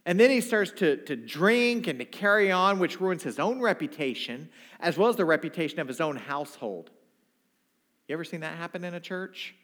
And 0.08 0.20
then 0.20 0.32
he 0.32 0.42
starts 0.42 0.72
to, 0.78 0.98
to 1.06 1.16
drink 1.16 1.86
and 1.86 2.00
to 2.00 2.06
carry 2.06 2.52
on, 2.52 2.80
which 2.80 3.00
ruins 3.00 3.22
his 3.22 3.38
own 3.38 3.62
reputation, 3.62 4.50
as 4.80 4.98
well 4.98 5.10
as 5.10 5.16
the 5.16 5.26
reputation 5.26 5.80
of 5.80 5.88
his 5.88 6.02
own 6.02 6.16
household. 6.16 6.90
You 8.08 8.14
ever 8.14 8.24
seen 8.24 8.42
that 8.42 8.58
happen 8.58 8.84
in 8.84 8.94
a 8.94 9.00
church? 9.00 9.56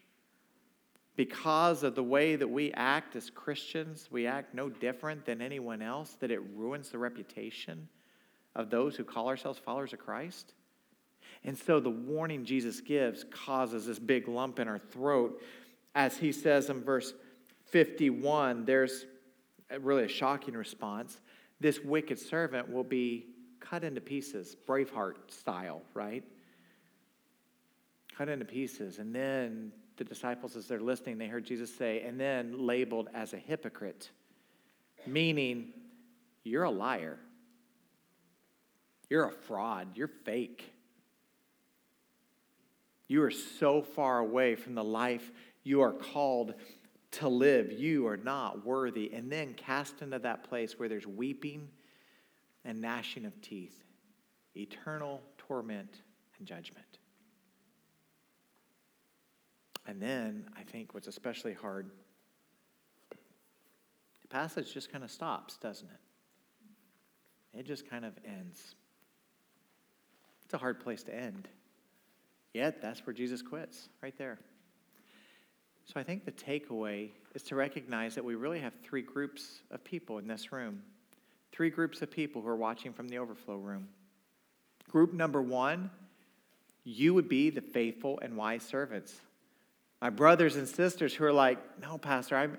Because 1.16 1.82
of 1.82 1.94
the 1.94 2.02
way 2.02 2.36
that 2.36 2.48
we 2.48 2.72
act 2.72 3.14
as 3.16 3.28
Christians, 3.28 4.08
we 4.10 4.26
act 4.26 4.54
no 4.54 4.70
different 4.70 5.26
than 5.26 5.42
anyone 5.42 5.82
else, 5.82 6.16
that 6.20 6.30
it 6.30 6.40
ruins 6.54 6.90
the 6.90 6.98
reputation 6.98 7.88
of 8.54 8.70
those 8.70 8.96
who 8.96 9.04
call 9.04 9.28
ourselves 9.28 9.58
followers 9.58 9.92
of 9.92 9.98
Christ. 9.98 10.54
And 11.44 11.56
so 11.56 11.80
the 11.80 11.90
warning 11.90 12.44
Jesus 12.44 12.80
gives 12.80 13.24
causes 13.24 13.86
this 13.86 13.98
big 13.98 14.28
lump 14.28 14.58
in 14.58 14.68
our 14.68 14.78
throat. 14.78 15.42
As 15.94 16.16
he 16.16 16.32
says 16.32 16.70
in 16.70 16.82
verse 16.82 17.12
51, 17.66 18.64
there's 18.64 19.04
really 19.80 20.04
a 20.04 20.08
shocking 20.08 20.54
response. 20.54 21.20
This 21.60 21.80
wicked 21.80 22.18
servant 22.18 22.72
will 22.72 22.84
be 22.84 23.26
cut 23.60 23.84
into 23.84 24.00
pieces, 24.00 24.56
Braveheart 24.66 25.30
style, 25.30 25.82
right? 25.92 26.24
Cut 28.20 28.28
into 28.28 28.44
pieces. 28.44 28.98
And 28.98 29.14
then 29.14 29.72
the 29.96 30.04
disciples, 30.04 30.54
as 30.54 30.66
they're 30.66 30.78
listening, 30.78 31.16
they 31.16 31.26
heard 31.26 31.42
Jesus 31.42 31.74
say, 31.74 32.02
and 32.02 32.20
then 32.20 32.66
labeled 32.66 33.08
as 33.14 33.32
a 33.32 33.38
hypocrite, 33.38 34.10
meaning 35.06 35.72
you're 36.44 36.64
a 36.64 36.70
liar. 36.70 37.16
You're 39.08 39.24
a 39.24 39.32
fraud. 39.32 39.96
You're 39.96 40.10
fake. 40.26 40.70
You 43.08 43.22
are 43.22 43.30
so 43.30 43.80
far 43.80 44.18
away 44.18 44.54
from 44.54 44.74
the 44.74 44.84
life 44.84 45.32
you 45.64 45.80
are 45.80 45.92
called 45.92 46.52
to 47.12 47.26
live. 47.26 47.72
You 47.72 48.06
are 48.06 48.18
not 48.18 48.66
worthy. 48.66 49.10
And 49.14 49.32
then 49.32 49.54
cast 49.54 50.02
into 50.02 50.18
that 50.18 50.44
place 50.44 50.78
where 50.78 50.90
there's 50.90 51.06
weeping 51.06 51.68
and 52.66 52.82
gnashing 52.82 53.24
of 53.24 53.40
teeth, 53.40 53.82
eternal 54.54 55.22
torment 55.38 56.02
and 56.38 56.46
judgment. 56.46 56.89
And 59.86 60.00
then 60.00 60.46
I 60.56 60.62
think 60.62 60.94
what's 60.94 61.08
especially 61.08 61.54
hard, 61.54 61.90
the 64.22 64.28
passage 64.28 64.72
just 64.72 64.92
kind 64.92 65.02
of 65.02 65.10
stops, 65.10 65.56
doesn't 65.56 65.88
it? 65.88 67.58
It 67.58 67.66
just 67.66 67.88
kind 67.88 68.04
of 68.04 68.12
ends. 68.24 68.74
It's 70.44 70.54
a 70.54 70.58
hard 70.58 70.80
place 70.80 71.02
to 71.04 71.14
end. 71.14 71.48
Yet 72.52 72.82
that's 72.82 73.04
where 73.06 73.14
Jesus 73.14 73.42
quits, 73.42 73.88
right 74.02 74.16
there. 74.18 74.38
So 75.84 75.98
I 75.98 76.02
think 76.04 76.24
the 76.24 76.32
takeaway 76.32 77.10
is 77.34 77.42
to 77.44 77.56
recognize 77.56 78.14
that 78.14 78.24
we 78.24 78.34
really 78.34 78.60
have 78.60 78.74
three 78.84 79.02
groups 79.02 79.60
of 79.70 79.82
people 79.82 80.18
in 80.18 80.26
this 80.26 80.52
room. 80.52 80.82
Three 81.52 81.70
groups 81.70 82.00
of 82.02 82.10
people 82.10 82.42
who 82.42 82.48
are 82.48 82.56
watching 82.56 82.92
from 82.92 83.08
the 83.08 83.18
overflow 83.18 83.56
room. 83.56 83.88
Group 84.88 85.12
number 85.12 85.42
one, 85.42 85.90
you 86.84 87.14
would 87.14 87.28
be 87.28 87.50
the 87.50 87.60
faithful 87.60 88.18
and 88.22 88.36
wise 88.36 88.62
servants 88.62 89.20
my 90.00 90.10
brothers 90.10 90.56
and 90.56 90.66
sisters 90.66 91.14
who 91.14 91.24
are 91.24 91.32
like, 91.32 91.58
no, 91.80 91.98
Pastor, 91.98 92.36
I'm, 92.36 92.58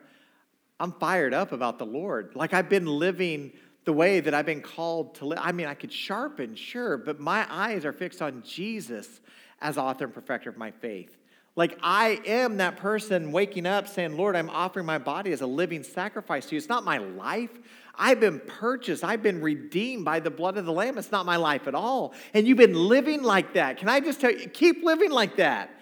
I'm 0.80 0.91
fired 0.93 1.34
up 1.34 1.51
about 1.51 1.80
the 1.80 1.86
Lord. 1.86 2.34
Like 2.36 2.54
I've 2.54 2.69
been 2.69 2.86
living 2.86 3.54
the 3.86 3.93
way 3.93 4.19
that 4.19 4.34
I've 4.34 4.45
been 4.45 4.62
called 4.62 5.15
to 5.15 5.25
live. 5.25 5.39
I 5.41 5.51
mean, 5.51 5.67
I 5.67 5.73
could 5.73 5.91
sharpen, 5.91 6.56
sure, 6.56 6.97
but 6.97 7.19
my 7.19 7.47
eyes 7.49 7.84
are 7.84 7.93
fixed 7.93 8.21
on 8.21 8.43
Jesus 8.43 9.21
as 9.60 9.77
author 9.77 10.06
and 10.06 10.13
perfecter 10.13 10.49
of 10.49 10.58
my 10.58 10.71
faith. 10.71 11.17
Like 11.56 11.77
I 11.82 12.21
am 12.25 12.58
that 12.58 12.77
person 12.77 13.32
waking 13.32 13.65
up 13.65 13.88
saying, 13.88 14.15
Lord, 14.15 14.36
I'm 14.36 14.49
offering 14.49 14.86
my 14.86 14.99
body 14.99 15.32
as 15.34 15.41
a 15.41 15.47
living 15.47 15.84
sacrifice 15.84 16.45
to 16.47 16.56
you. 16.56 16.58
It's 16.58 16.69
not 16.69 16.86
my 16.86 16.99
life. 16.99 17.49
I've 17.95 18.19
been 18.19 18.39
purchased. 18.39 19.04
I've 19.04 19.21
been 19.21 19.41
redeemed 19.41 20.06
by 20.06 20.21
the 20.21 20.32
blood 20.32 20.58
of 20.58 20.65
the 20.65 20.71
Lamb. 20.71 20.97
It's 20.97 21.12
not 21.12 21.25
my 21.25 21.36
life 21.36 21.67
at 21.67 21.75
all. 21.75 22.13
And 22.34 22.47
you've 22.47 22.58
been 22.58 22.75
living 22.75 23.21
like 23.21 23.56
that. 23.56 23.77
Can 23.77 23.89
I 23.89 23.99
just 23.99 24.21
tell 24.21 24.32
you, 24.32 24.47
keep 24.47 24.84
living 24.84 25.12
like 25.12 25.36
that. 25.38 25.75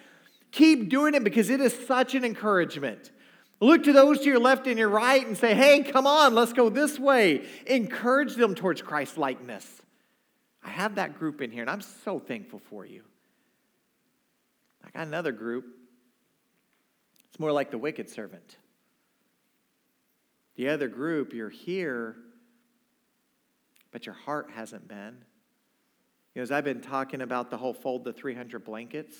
Keep 0.51 0.89
doing 0.89 1.13
it 1.13 1.23
because 1.23 1.49
it 1.49 1.61
is 1.61 1.73
such 1.87 2.15
an 2.15 2.25
encouragement. 2.25 3.11
Look 3.59 3.83
to 3.83 3.93
those 3.93 4.19
to 4.19 4.25
your 4.25 4.39
left 4.39 4.67
and 4.67 4.79
your 4.79 4.89
right 4.89 5.25
and 5.25 5.37
say, 5.37 5.53
hey, 5.53 5.83
come 5.83 6.07
on, 6.07 6.33
let's 6.33 6.53
go 6.53 6.69
this 6.69 6.97
way. 6.97 7.45
Encourage 7.67 8.35
them 8.35 8.55
towards 8.55 8.81
Christ 8.81 9.17
likeness. 9.17 9.81
I 10.63 10.69
have 10.69 10.95
that 10.95 11.19
group 11.19 11.41
in 11.41 11.51
here, 11.51 11.61
and 11.61 11.69
I'm 11.69 11.81
so 11.81 12.19
thankful 12.19 12.59
for 12.59 12.85
you. 12.85 13.03
I 14.83 14.89
got 14.97 15.07
another 15.07 15.31
group. 15.31 15.65
It's 17.29 17.39
more 17.39 17.51
like 17.51 17.69
the 17.69 17.77
wicked 17.77 18.09
servant. 18.09 18.57
The 20.55 20.69
other 20.69 20.87
group, 20.87 21.33
you're 21.33 21.49
here, 21.49 22.15
but 23.91 24.05
your 24.05 24.15
heart 24.15 24.49
hasn't 24.53 24.87
been. 24.87 25.17
You 26.33 26.39
know, 26.39 26.43
as 26.43 26.51
I've 26.51 26.63
been 26.63 26.81
talking 26.81 27.21
about 27.21 27.49
the 27.49 27.57
whole 27.57 27.73
fold 27.73 28.03
the 28.03 28.13
300 28.13 28.63
blankets, 28.63 29.15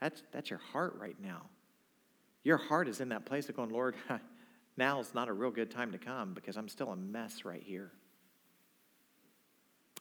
that's, 0.00 0.22
that's 0.32 0.50
your 0.50 0.60
heart 0.72 0.96
right 0.98 1.16
now. 1.22 1.42
Your 2.44 2.58
heart 2.58 2.88
is 2.88 3.00
in 3.00 3.08
that 3.08 3.24
place 3.24 3.48
of 3.48 3.56
going, 3.56 3.70
Lord, 3.70 3.96
now 4.76 5.00
is 5.00 5.14
not 5.14 5.28
a 5.28 5.32
real 5.32 5.50
good 5.50 5.70
time 5.70 5.92
to 5.92 5.98
come 5.98 6.34
because 6.34 6.56
I'm 6.56 6.68
still 6.68 6.90
a 6.90 6.96
mess 6.96 7.44
right 7.44 7.62
here. 7.62 7.90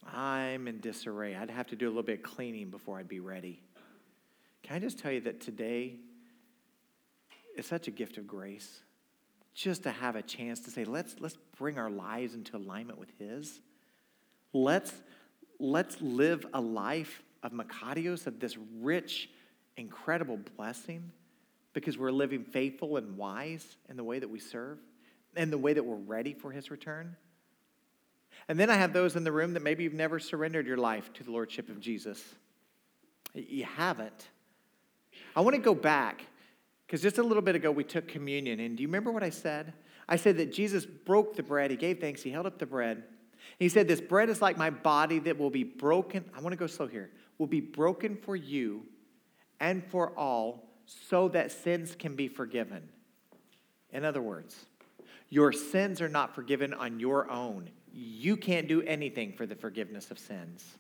I'm 0.05 0.67
in 0.67 0.79
disarray. 0.79 1.35
I'd 1.35 1.49
have 1.49 1.67
to 1.67 1.75
do 1.75 1.87
a 1.87 1.89
little 1.89 2.03
bit 2.03 2.19
of 2.19 2.23
cleaning 2.23 2.69
before 2.69 2.99
I'd 2.99 3.07
be 3.07 3.19
ready. 3.19 3.61
Can 4.61 4.75
I 4.75 4.79
just 4.79 4.99
tell 4.99 5.11
you 5.11 5.21
that 5.21 5.41
today 5.41 5.95
is 7.55 7.65
such 7.65 7.87
a 7.87 7.91
gift 7.91 8.17
of 8.17 8.27
grace 8.27 8.81
just 9.53 9.83
to 9.83 9.91
have 9.91 10.15
a 10.15 10.21
chance 10.21 10.59
to 10.61 10.69
say, 10.69 10.83
let's, 10.83 11.15
let's 11.19 11.37
bring 11.57 11.79
our 11.79 11.89
lives 11.89 12.33
into 12.33 12.57
alignment 12.57 12.99
with 12.99 13.09
His. 13.17 13.61
Let's, 14.53 14.93
let's 15.59 16.01
live 16.01 16.45
a 16.53 16.59
life 16.59 17.23
of 17.41 17.53
Makarios, 17.53 18.27
of 18.27 18.39
this 18.39 18.57
rich, 18.81 19.29
incredible 19.77 20.39
blessing 20.57 21.11
because 21.73 21.97
we're 21.97 22.11
living 22.11 22.43
faithful 22.43 22.97
and 22.97 23.17
wise 23.17 23.77
in 23.89 23.97
the 23.97 24.03
way 24.03 24.19
that 24.19 24.29
we 24.29 24.39
serve. 24.39 24.79
and 25.37 25.51
the 25.51 25.57
way 25.57 25.73
that 25.73 25.83
we're 25.83 25.97
ready 25.97 26.33
for 26.33 26.49
his 26.49 26.71
return. 26.71 27.13
And 28.47 28.57
then 28.57 28.69
I 28.69 28.75
have 28.75 28.93
those 28.93 29.17
in 29.17 29.25
the 29.25 29.33
room 29.33 29.53
that 29.53 29.63
maybe 29.63 29.83
you've 29.83 29.93
never 29.93 30.17
surrendered 30.17 30.65
your 30.65 30.77
life 30.77 31.11
to 31.15 31.25
the 31.25 31.31
Lordship 31.31 31.67
of 31.67 31.81
Jesus. 31.81 32.23
You 33.33 33.65
haven't. 33.65 34.29
I 35.35 35.41
want 35.41 35.55
to 35.55 35.61
go 35.61 35.75
back 35.75 36.25
because 36.85 37.01
just 37.01 37.17
a 37.17 37.23
little 37.23 37.41
bit 37.41 37.55
ago 37.55 37.69
we 37.69 37.83
took 37.83 38.07
communion. 38.07 38.61
And 38.61 38.77
do 38.77 38.83
you 38.83 38.87
remember 38.87 39.11
what 39.11 39.23
I 39.23 39.29
said? 39.29 39.73
I 40.07 40.15
said 40.15 40.37
that 40.37 40.53
Jesus 40.53 40.85
broke 40.85 41.35
the 41.35 41.43
bread, 41.43 41.69
he 41.69 41.75
gave 41.75 41.99
thanks, 41.99 42.21
he 42.21 42.29
held 42.29 42.45
up 42.45 42.59
the 42.59 42.65
bread. 42.65 43.03
He 43.59 43.69
said, 43.69 43.87
This 43.87 44.01
bread 44.01 44.29
is 44.29 44.41
like 44.41 44.57
my 44.57 44.69
body 44.69 45.19
that 45.19 45.37
will 45.37 45.49
be 45.49 45.63
broken. 45.63 46.23
I 46.35 46.41
want 46.41 46.53
to 46.53 46.57
go 46.57 46.67
slow 46.67 46.87
here. 46.87 47.11
Will 47.37 47.47
be 47.47 47.61
broken 47.61 48.15
for 48.15 48.35
you 48.35 48.85
and 49.59 49.83
for 49.83 50.11
all 50.17 50.63
so 50.85 51.27
that 51.29 51.51
sins 51.51 51.95
can 51.97 52.15
be 52.15 52.27
forgiven. 52.27 52.89
In 53.91 54.05
other 54.05 54.21
words, 54.21 54.65
your 55.29 55.51
sins 55.51 56.01
are 56.01 56.09
not 56.09 56.35
forgiven 56.35 56.73
on 56.73 56.99
your 56.99 57.29
own. 57.29 57.69
You 57.93 58.37
can't 58.37 58.67
do 58.67 58.81
anything 58.81 59.33
for 59.33 59.45
the 59.45 59.55
forgiveness 59.55 60.11
of 60.11 60.19
sins. 60.19 60.77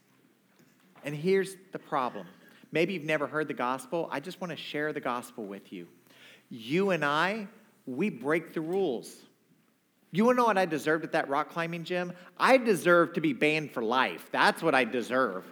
And 1.03 1.15
here's 1.15 1.55
the 1.71 1.79
problem. 1.79 2.27
Maybe 2.71 2.93
you've 2.93 3.03
never 3.03 3.27
heard 3.27 3.47
the 3.47 3.53
gospel. 3.53 4.09
I 4.11 4.19
just 4.19 4.41
want 4.41 4.51
to 4.51 4.57
share 4.57 4.91
the 4.91 4.99
gospel 4.99 5.45
with 5.45 5.71
you. 5.71 5.87
You 6.49 6.91
and 6.91 7.05
I, 7.05 7.47
we 7.85 8.09
break 8.09 8.53
the 8.53 8.61
rules. 8.61 9.15
You 10.11 10.25
want 10.25 10.37
to 10.37 10.41
know 10.41 10.47
what 10.47 10.57
I 10.57 10.65
deserved 10.65 11.03
at 11.03 11.11
that 11.13 11.29
rock 11.29 11.51
climbing 11.51 11.83
gym? 11.83 12.13
I 12.37 12.57
deserve 12.57 13.13
to 13.13 13.21
be 13.21 13.33
banned 13.33 13.71
for 13.71 13.83
life. 13.83 14.29
That's 14.31 14.61
what 14.61 14.75
I 14.75 14.83
deserve. 14.83 15.45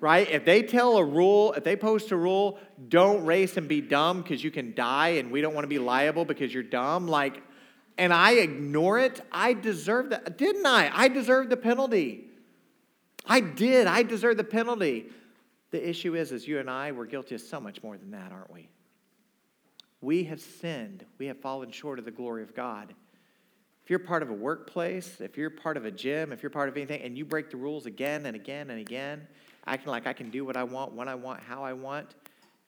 Right? 0.00 0.30
If 0.30 0.46
they 0.46 0.62
tell 0.62 0.96
a 0.96 1.04
rule, 1.04 1.52
if 1.52 1.62
they 1.62 1.76
post 1.76 2.10
a 2.10 2.16
rule, 2.16 2.58
don't 2.88 3.26
race 3.26 3.58
and 3.58 3.68
be 3.68 3.82
dumb 3.82 4.22
because 4.22 4.42
you 4.42 4.50
can 4.50 4.74
die 4.74 5.08
and 5.08 5.30
we 5.30 5.42
don't 5.42 5.52
want 5.52 5.64
to 5.64 5.68
be 5.68 5.78
liable 5.78 6.24
because 6.24 6.54
you're 6.54 6.62
dumb, 6.62 7.06
like, 7.06 7.42
and 7.98 8.14
I 8.14 8.32
ignore 8.32 8.98
it, 8.98 9.20
I 9.30 9.52
deserve 9.52 10.08
that. 10.10 10.38
Didn't 10.38 10.64
I? 10.64 10.90
I 10.90 11.08
deserve 11.08 11.50
the 11.50 11.56
penalty. 11.58 12.24
I 13.26 13.40
did. 13.40 13.86
I 13.86 14.02
deserve 14.02 14.38
the 14.38 14.44
penalty. 14.44 15.10
The 15.70 15.86
issue 15.86 16.16
is, 16.16 16.32
is 16.32 16.48
you 16.48 16.58
and 16.58 16.70
I, 16.70 16.92
we're 16.92 17.04
guilty 17.04 17.34
of 17.34 17.42
so 17.42 17.60
much 17.60 17.82
more 17.82 17.98
than 17.98 18.12
that, 18.12 18.32
aren't 18.32 18.50
we? 18.50 18.70
We 20.00 20.24
have 20.24 20.40
sinned. 20.40 21.04
We 21.18 21.26
have 21.26 21.38
fallen 21.40 21.70
short 21.70 21.98
of 21.98 22.06
the 22.06 22.10
glory 22.10 22.42
of 22.42 22.54
God. 22.54 22.94
If 23.84 23.90
you're 23.90 23.98
part 23.98 24.22
of 24.22 24.30
a 24.30 24.34
workplace, 24.34 25.20
if 25.20 25.36
you're 25.36 25.50
part 25.50 25.76
of 25.76 25.84
a 25.84 25.90
gym, 25.90 26.32
if 26.32 26.42
you're 26.42 26.50
part 26.50 26.68
of 26.68 26.76
anything, 26.76 27.02
and 27.02 27.18
you 27.18 27.24
break 27.24 27.50
the 27.50 27.56
rules 27.56 27.86
again 27.86 28.24
and 28.26 28.34
again 28.34 28.70
and 28.70 28.80
again, 28.80 29.26
acting 29.66 29.90
like 29.90 30.06
I 30.06 30.12
can 30.12 30.30
do 30.30 30.44
what 30.44 30.56
I 30.56 30.64
want, 30.64 30.92
when 30.92 31.08
I 31.08 31.14
want, 31.14 31.40
how 31.40 31.62
I 31.62 31.72
want, 31.72 32.14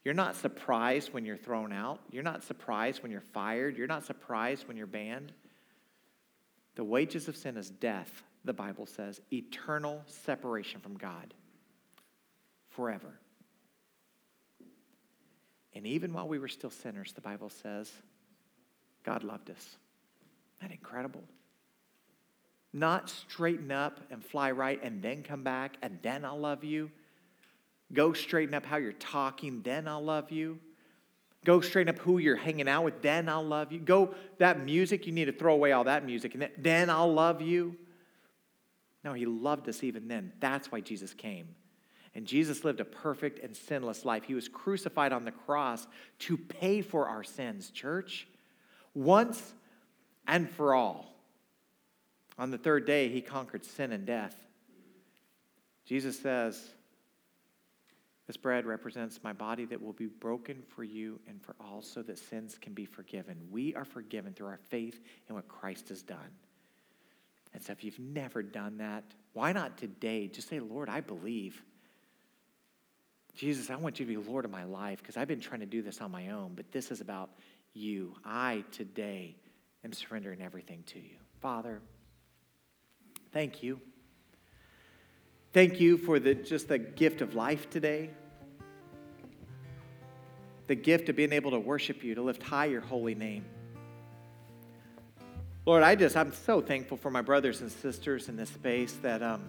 you're 0.05 0.15
not 0.15 0.37
surprised 0.37 1.13
when 1.13 1.25
you're 1.25 1.37
thrown 1.37 1.73
out. 1.73 2.01
You're 2.11 2.25
not 2.25 2.43
surprised 2.43 3.03
when 3.03 3.13
you're 3.13 3.21
fired. 3.21 3.77
You're 3.77 3.87
not 3.87 4.05
surprised 4.05 4.67
when 4.67 4.77
you're 4.77 4.87
banned. 4.87 5.33
The 6.75 6.85
wages 6.85 7.29
of 7.29 7.37
sin 7.37 7.57
is 7.57 7.71
death, 7.71 8.23
the 8.45 8.53
Bible 8.53 8.87
says, 8.87 9.21
eternal 9.33 10.03
separation 10.07 10.81
from 10.81 10.97
God 10.97 11.35
forever. 12.71 13.19
And 15.75 15.87
even 15.87 16.13
while 16.13 16.29
we 16.29 16.39
were 16.39 16.49
still 16.49 16.71
sinners, 16.71 17.13
the 17.13 17.21
Bible 17.21 17.51
says, 17.51 17.91
God 19.05 19.23
loved 19.23 19.51
us. 19.51 19.77
Isn't 20.59 20.71
that 20.71 20.73
incredible? 20.73 21.23
Not 22.73 23.11
straighten 23.11 23.71
up 23.71 24.01
and 24.11 24.25
fly 24.25 24.51
right 24.51 24.81
and 24.83 25.03
then 25.03 25.23
come 25.23 25.43
back 25.43 25.77
and 25.83 25.99
then 26.03 26.25
I'll 26.25 26.39
love 26.39 26.65
you. 26.65 26.91
Go 27.93 28.13
straighten 28.13 28.55
up 28.55 28.65
how 28.65 28.79
you're 28.79 28.93
talking, 28.93 29.61
then 29.63 29.87
I'll 29.87 30.03
love 30.03 30.31
you. 30.31 30.59
Go 31.45 31.61
straighten 31.61 31.95
up 31.95 32.01
who 32.01 32.19
you're 32.19 32.37
hanging 32.37 32.69
out 32.69 32.85
with, 32.85 33.03
then 33.03 33.29
I'll 33.29 33.45
love 33.45 33.73
you. 33.73 33.81
Go 33.81 34.15
that 34.39 34.65
music, 34.65 35.07
you 35.07 35.13
need 35.13 35.27
to 35.27 35.33
throw 35.33 35.55
away 35.55 35.73
all 35.73 35.85
that 35.85 36.07
music, 36.07 36.35
and 36.35 36.49
then 36.57 36.89
I'll 36.89 37.13
love 37.13 37.43
you. 37.43 37.77
No, 39.05 39.13
he 39.13 39.27
loved 39.27 39.69
us 39.69 39.83
even 39.83 40.09
then. 40.09 40.33
That's 40.41 40.71
why 40.71 40.81
Jesus 40.81 41.13
came. 41.13 41.49
And 42.15 42.27
Jesus 42.27 42.65
lived 42.65 42.81
a 42.81 42.85
perfect 42.85 43.41
and 43.43 43.57
sinless 43.57 44.05
life. 44.05 44.25
He 44.25 44.35
was 44.35 44.49
crucified 44.49 45.13
on 45.13 45.25
the 45.25 45.33
cross 45.33 45.87
to 46.21 46.37
pay 46.37 46.83
for 46.83 47.09
our 47.09 47.25
sins, 47.25 47.71
church, 47.71 48.29
once 48.95 49.55
and 50.27 50.49
for 50.49 50.75
all. 50.75 51.12
On 52.43 52.51
the 52.51 52.59
third 52.59 52.87
day, 52.87 53.09
he 53.09 53.21
conquered 53.21 53.65
sin 53.65 53.93
and 53.93 54.05
death. 54.05 54.35
Jesus 55.87 56.19
says, 56.19 56.61
This 58.27 58.37
bread 58.37 58.67
represents 58.67 59.21
my 59.23 59.33
body 59.33 59.65
that 59.67 59.81
will 59.81 59.93
be 59.93 60.07
broken 60.07 60.65
for 60.75 60.83
you 60.83 61.21
and 61.29 61.41
for 61.41 61.55
all 61.61 61.83
so 61.83 62.03
that 62.03 62.19
sins 62.19 62.59
can 62.61 62.73
be 62.73 62.85
forgiven. 62.85 63.37
We 63.53 63.77
are 63.77 63.85
forgiven 63.85 64.33
through 64.33 64.49
our 64.49 64.59
faith 64.71 65.01
in 65.29 65.37
what 65.37 65.47
Christ 65.47 65.91
has 65.91 66.03
done. 66.03 66.19
And 67.55 67.63
so 67.63 67.71
if 67.71 67.85
you've 67.85 68.01
never 68.01 68.43
done 68.43 68.79
that, 68.79 69.05
why 69.35 69.53
not 69.53 69.79
today 69.79 70.27
just 70.27 70.49
say, 70.49 70.59
Lord, 70.59 70.89
I 70.89 71.01
believe. 71.01 71.63
Jesus, 73.37 73.71
I 73.71 73.77
want 73.77 74.01
you 74.01 74.07
to 74.07 74.21
be 74.21 74.31
Lord 74.31 74.45
of 74.45 74.51
my 74.51 74.65
life 74.65 74.99
because 74.99 75.17
I've 75.17 75.29
been 75.29 75.39
trying 75.39 75.61
to 75.61 75.67
do 75.67 75.81
this 75.81 76.01
on 76.01 76.11
my 76.11 76.31
own, 76.31 76.55
but 76.57 76.73
this 76.73 76.91
is 76.91 77.01
about 77.01 77.31
you. 77.73 78.17
I 78.25 78.65
today 78.73 79.37
am 79.85 79.93
surrendering 79.93 80.43
everything 80.43 80.83
to 80.89 80.99
you. 80.99 81.19
Father, 81.41 81.81
thank 83.33 83.63
you. 83.63 83.81
Thank 85.53 85.81
you 85.81 85.99
for 85.99 86.19
the, 86.19 86.35
just 86.35 86.69
the 86.69 86.79
gift 86.79 87.21
of 87.21 87.35
life 87.35 87.69
today. 87.69 88.11
The 90.67 90.75
gift 90.75 91.09
of 91.09 91.17
being 91.17 91.33
able 91.33 91.51
to 91.51 91.59
worship 91.59 92.03
you, 92.03 92.15
to 92.15 92.23
lift 92.23 92.43
high 92.43 92.67
your 92.67 92.81
holy 92.81 93.15
name. 93.15 93.45
Lord, 95.67 95.83
I 95.83 95.95
just, 95.95 96.17
I'm 96.17 96.33
so 96.33 96.61
thankful 96.61 96.97
for 96.97 97.11
my 97.11 97.23
brothers 97.23 97.61
and 97.61 97.71
sisters 97.71 98.29
in 98.29 98.37
this 98.37 98.49
space 98.49 98.95
that, 99.03 99.23
um, 99.23 99.49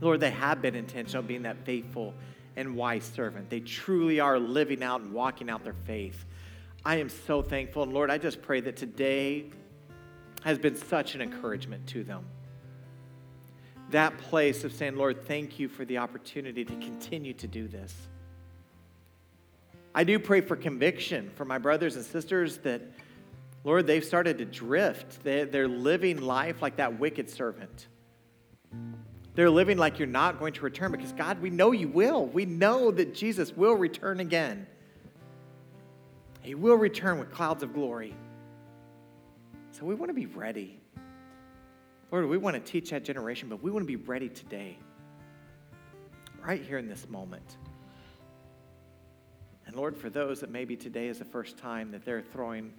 Lord, 0.00 0.20
they 0.20 0.30
have 0.30 0.62
been 0.62 0.74
intentional 0.74 1.22
being 1.22 1.42
that 1.42 1.56
faithful 1.64 2.14
and 2.56 2.76
wise 2.76 3.04
servant. 3.04 3.50
They 3.50 3.60
truly 3.60 4.20
are 4.20 4.38
living 4.38 4.82
out 4.82 5.00
and 5.00 5.12
walking 5.12 5.50
out 5.50 5.64
their 5.64 5.74
faith. 5.86 6.24
I 6.84 6.96
am 6.96 7.08
so 7.08 7.42
thankful. 7.42 7.82
And 7.82 7.92
Lord, 7.92 8.10
I 8.10 8.18
just 8.18 8.40
pray 8.42 8.60
that 8.60 8.76
today 8.76 9.46
has 10.44 10.58
been 10.58 10.76
such 10.76 11.14
an 11.14 11.22
encouragement 11.22 11.86
to 11.88 12.04
them. 12.04 12.24
That 13.90 14.16
place 14.18 14.62
of 14.62 14.72
saying, 14.72 14.96
Lord, 14.96 15.26
thank 15.26 15.58
you 15.58 15.68
for 15.68 15.84
the 15.84 15.98
opportunity 15.98 16.64
to 16.64 16.72
continue 16.76 17.32
to 17.34 17.46
do 17.46 17.66
this. 17.66 17.94
I 19.94 20.04
do 20.04 20.18
pray 20.18 20.42
for 20.42 20.54
conviction 20.54 21.30
for 21.34 21.44
my 21.44 21.56
brothers 21.58 21.96
and 21.96 22.04
sisters 22.04 22.58
that, 22.58 22.82
Lord, 23.62 23.86
they've 23.86 24.04
started 24.04 24.38
to 24.38 24.44
drift. 24.44 25.24
They're 25.24 25.68
living 25.68 26.20
life 26.20 26.60
like 26.60 26.76
that 26.76 26.98
wicked 26.98 27.30
servant. 27.30 27.86
They're 29.34 29.50
living 29.50 29.78
like 29.78 29.98
you're 29.98 30.08
not 30.08 30.38
going 30.38 30.52
to 30.54 30.60
return 30.62 30.92
because, 30.92 31.12
God, 31.12 31.40
we 31.40 31.48
know 31.50 31.72
you 31.72 31.88
will. 31.88 32.26
We 32.26 32.44
know 32.44 32.90
that 32.90 33.14
Jesus 33.14 33.56
will 33.56 33.74
return 33.74 34.20
again. 34.20 34.66
He 36.42 36.54
will 36.54 36.76
return 36.76 37.18
with 37.18 37.32
clouds 37.32 37.62
of 37.62 37.72
glory. 37.72 38.14
So 39.74 39.84
we 39.84 39.96
want 39.96 40.08
to 40.08 40.14
be 40.14 40.26
ready. 40.26 40.78
Lord, 42.12 42.28
we 42.28 42.38
want 42.38 42.54
to 42.54 42.60
teach 42.60 42.90
that 42.90 43.04
generation, 43.04 43.48
but 43.48 43.60
we 43.60 43.72
want 43.72 43.82
to 43.82 43.86
be 43.88 43.96
ready 43.96 44.28
today, 44.28 44.78
right 46.46 46.62
here 46.62 46.78
in 46.78 46.88
this 46.88 47.08
moment. 47.08 47.56
And 49.66 49.74
Lord, 49.74 49.96
for 49.96 50.10
those 50.10 50.38
that 50.40 50.50
maybe 50.50 50.76
today 50.76 51.08
is 51.08 51.18
the 51.18 51.24
first 51.24 51.58
time 51.58 51.90
that 51.90 52.04
they're 52.04 52.22
throwing 52.22 52.72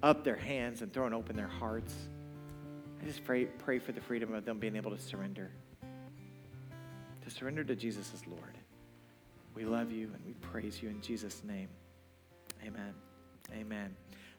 up 0.00 0.22
their 0.22 0.36
hands 0.36 0.80
and 0.80 0.92
throwing 0.92 1.12
open 1.12 1.34
their 1.34 1.48
hearts, 1.48 1.92
I 3.02 3.04
just 3.04 3.24
pray, 3.24 3.46
pray 3.46 3.80
for 3.80 3.90
the 3.90 4.00
freedom 4.00 4.32
of 4.32 4.44
them 4.44 4.60
being 4.60 4.76
able 4.76 4.92
to 4.92 5.02
surrender. 5.02 5.50
To 7.24 7.30
surrender 7.30 7.64
to 7.64 7.74
Jesus 7.74 8.12
as 8.14 8.24
Lord. 8.28 8.56
We 9.56 9.64
love 9.64 9.90
you 9.90 10.12
and 10.14 10.24
we 10.24 10.34
praise 10.34 10.80
you 10.80 10.88
in 10.88 11.00
Jesus' 11.00 11.42
name. 11.42 11.68
Amen. 12.64 12.94
Amen. 13.52 13.96